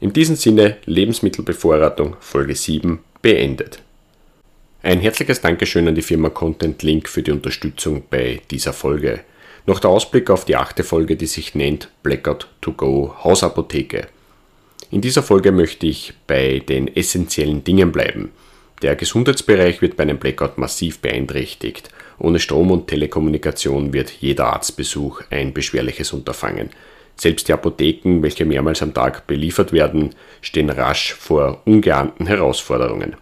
In 0.00 0.12
diesem 0.12 0.34
Sinne 0.34 0.78
Lebensmittelbevorratung 0.86 2.16
Folge 2.18 2.56
7 2.56 2.98
beendet. 3.22 3.80
Ein 4.82 4.98
herzliches 4.98 5.40
Dankeschön 5.40 5.86
an 5.86 5.94
die 5.94 6.02
Firma 6.02 6.30
Content 6.30 6.82
Link 6.82 7.08
für 7.08 7.22
die 7.22 7.30
Unterstützung 7.30 8.02
bei 8.10 8.40
dieser 8.50 8.72
Folge. 8.72 9.20
Noch 9.70 9.78
der 9.78 9.90
Ausblick 9.90 10.30
auf 10.30 10.44
die 10.44 10.56
achte 10.56 10.82
Folge, 10.82 11.14
die 11.14 11.26
sich 11.28 11.54
nennt 11.54 11.90
Blackout 12.02 12.48
to 12.60 12.72
Go 12.72 13.14
Hausapotheke. 13.22 14.08
In 14.90 15.00
dieser 15.00 15.22
Folge 15.22 15.52
möchte 15.52 15.86
ich 15.86 16.12
bei 16.26 16.58
den 16.58 16.88
essentiellen 16.88 17.62
Dingen 17.62 17.92
bleiben. 17.92 18.32
Der 18.82 18.96
Gesundheitsbereich 18.96 19.80
wird 19.80 19.96
bei 19.96 20.02
einem 20.02 20.18
Blackout 20.18 20.58
massiv 20.58 20.98
beeinträchtigt. 20.98 21.88
Ohne 22.18 22.40
Strom 22.40 22.72
und 22.72 22.88
Telekommunikation 22.88 23.92
wird 23.92 24.10
jeder 24.10 24.46
Arztbesuch 24.46 25.22
ein 25.30 25.54
beschwerliches 25.54 26.12
Unterfangen. 26.12 26.70
Selbst 27.14 27.46
die 27.46 27.52
Apotheken, 27.52 28.22
welche 28.22 28.44
mehrmals 28.44 28.82
am 28.82 28.92
Tag 28.92 29.28
beliefert 29.28 29.72
werden, 29.72 30.10
stehen 30.40 30.70
rasch 30.70 31.14
vor 31.14 31.62
ungeahnten 31.64 32.26
Herausforderungen. 32.26 33.14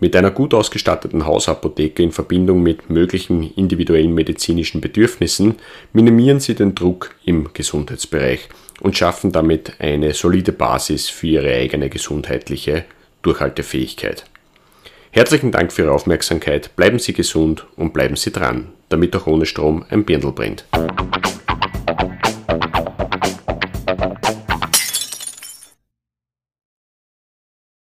Mit 0.00 0.14
einer 0.14 0.30
gut 0.30 0.54
ausgestatteten 0.54 1.26
Hausapotheke 1.26 2.04
in 2.04 2.12
Verbindung 2.12 2.62
mit 2.62 2.88
möglichen 2.88 3.52
individuellen 3.54 4.14
medizinischen 4.14 4.80
Bedürfnissen 4.80 5.56
minimieren 5.92 6.38
Sie 6.38 6.54
den 6.54 6.76
Druck 6.76 7.16
im 7.24 7.52
Gesundheitsbereich 7.52 8.48
und 8.80 8.96
schaffen 8.96 9.32
damit 9.32 9.72
eine 9.80 10.14
solide 10.14 10.52
Basis 10.52 11.08
für 11.08 11.26
Ihre 11.26 11.52
eigene 11.52 11.88
gesundheitliche 11.88 12.84
Durchhaltefähigkeit. 13.22 14.24
Herzlichen 15.10 15.50
Dank 15.50 15.72
für 15.72 15.82
Ihre 15.82 15.92
Aufmerksamkeit, 15.92 16.76
bleiben 16.76 17.00
Sie 17.00 17.12
gesund 17.12 17.66
und 17.74 17.92
bleiben 17.92 18.14
Sie 18.14 18.30
dran, 18.30 18.68
damit 18.88 19.16
auch 19.16 19.26
ohne 19.26 19.46
Strom 19.46 19.84
ein 19.90 20.04
Birndl 20.04 20.30
brennt. 20.30 20.64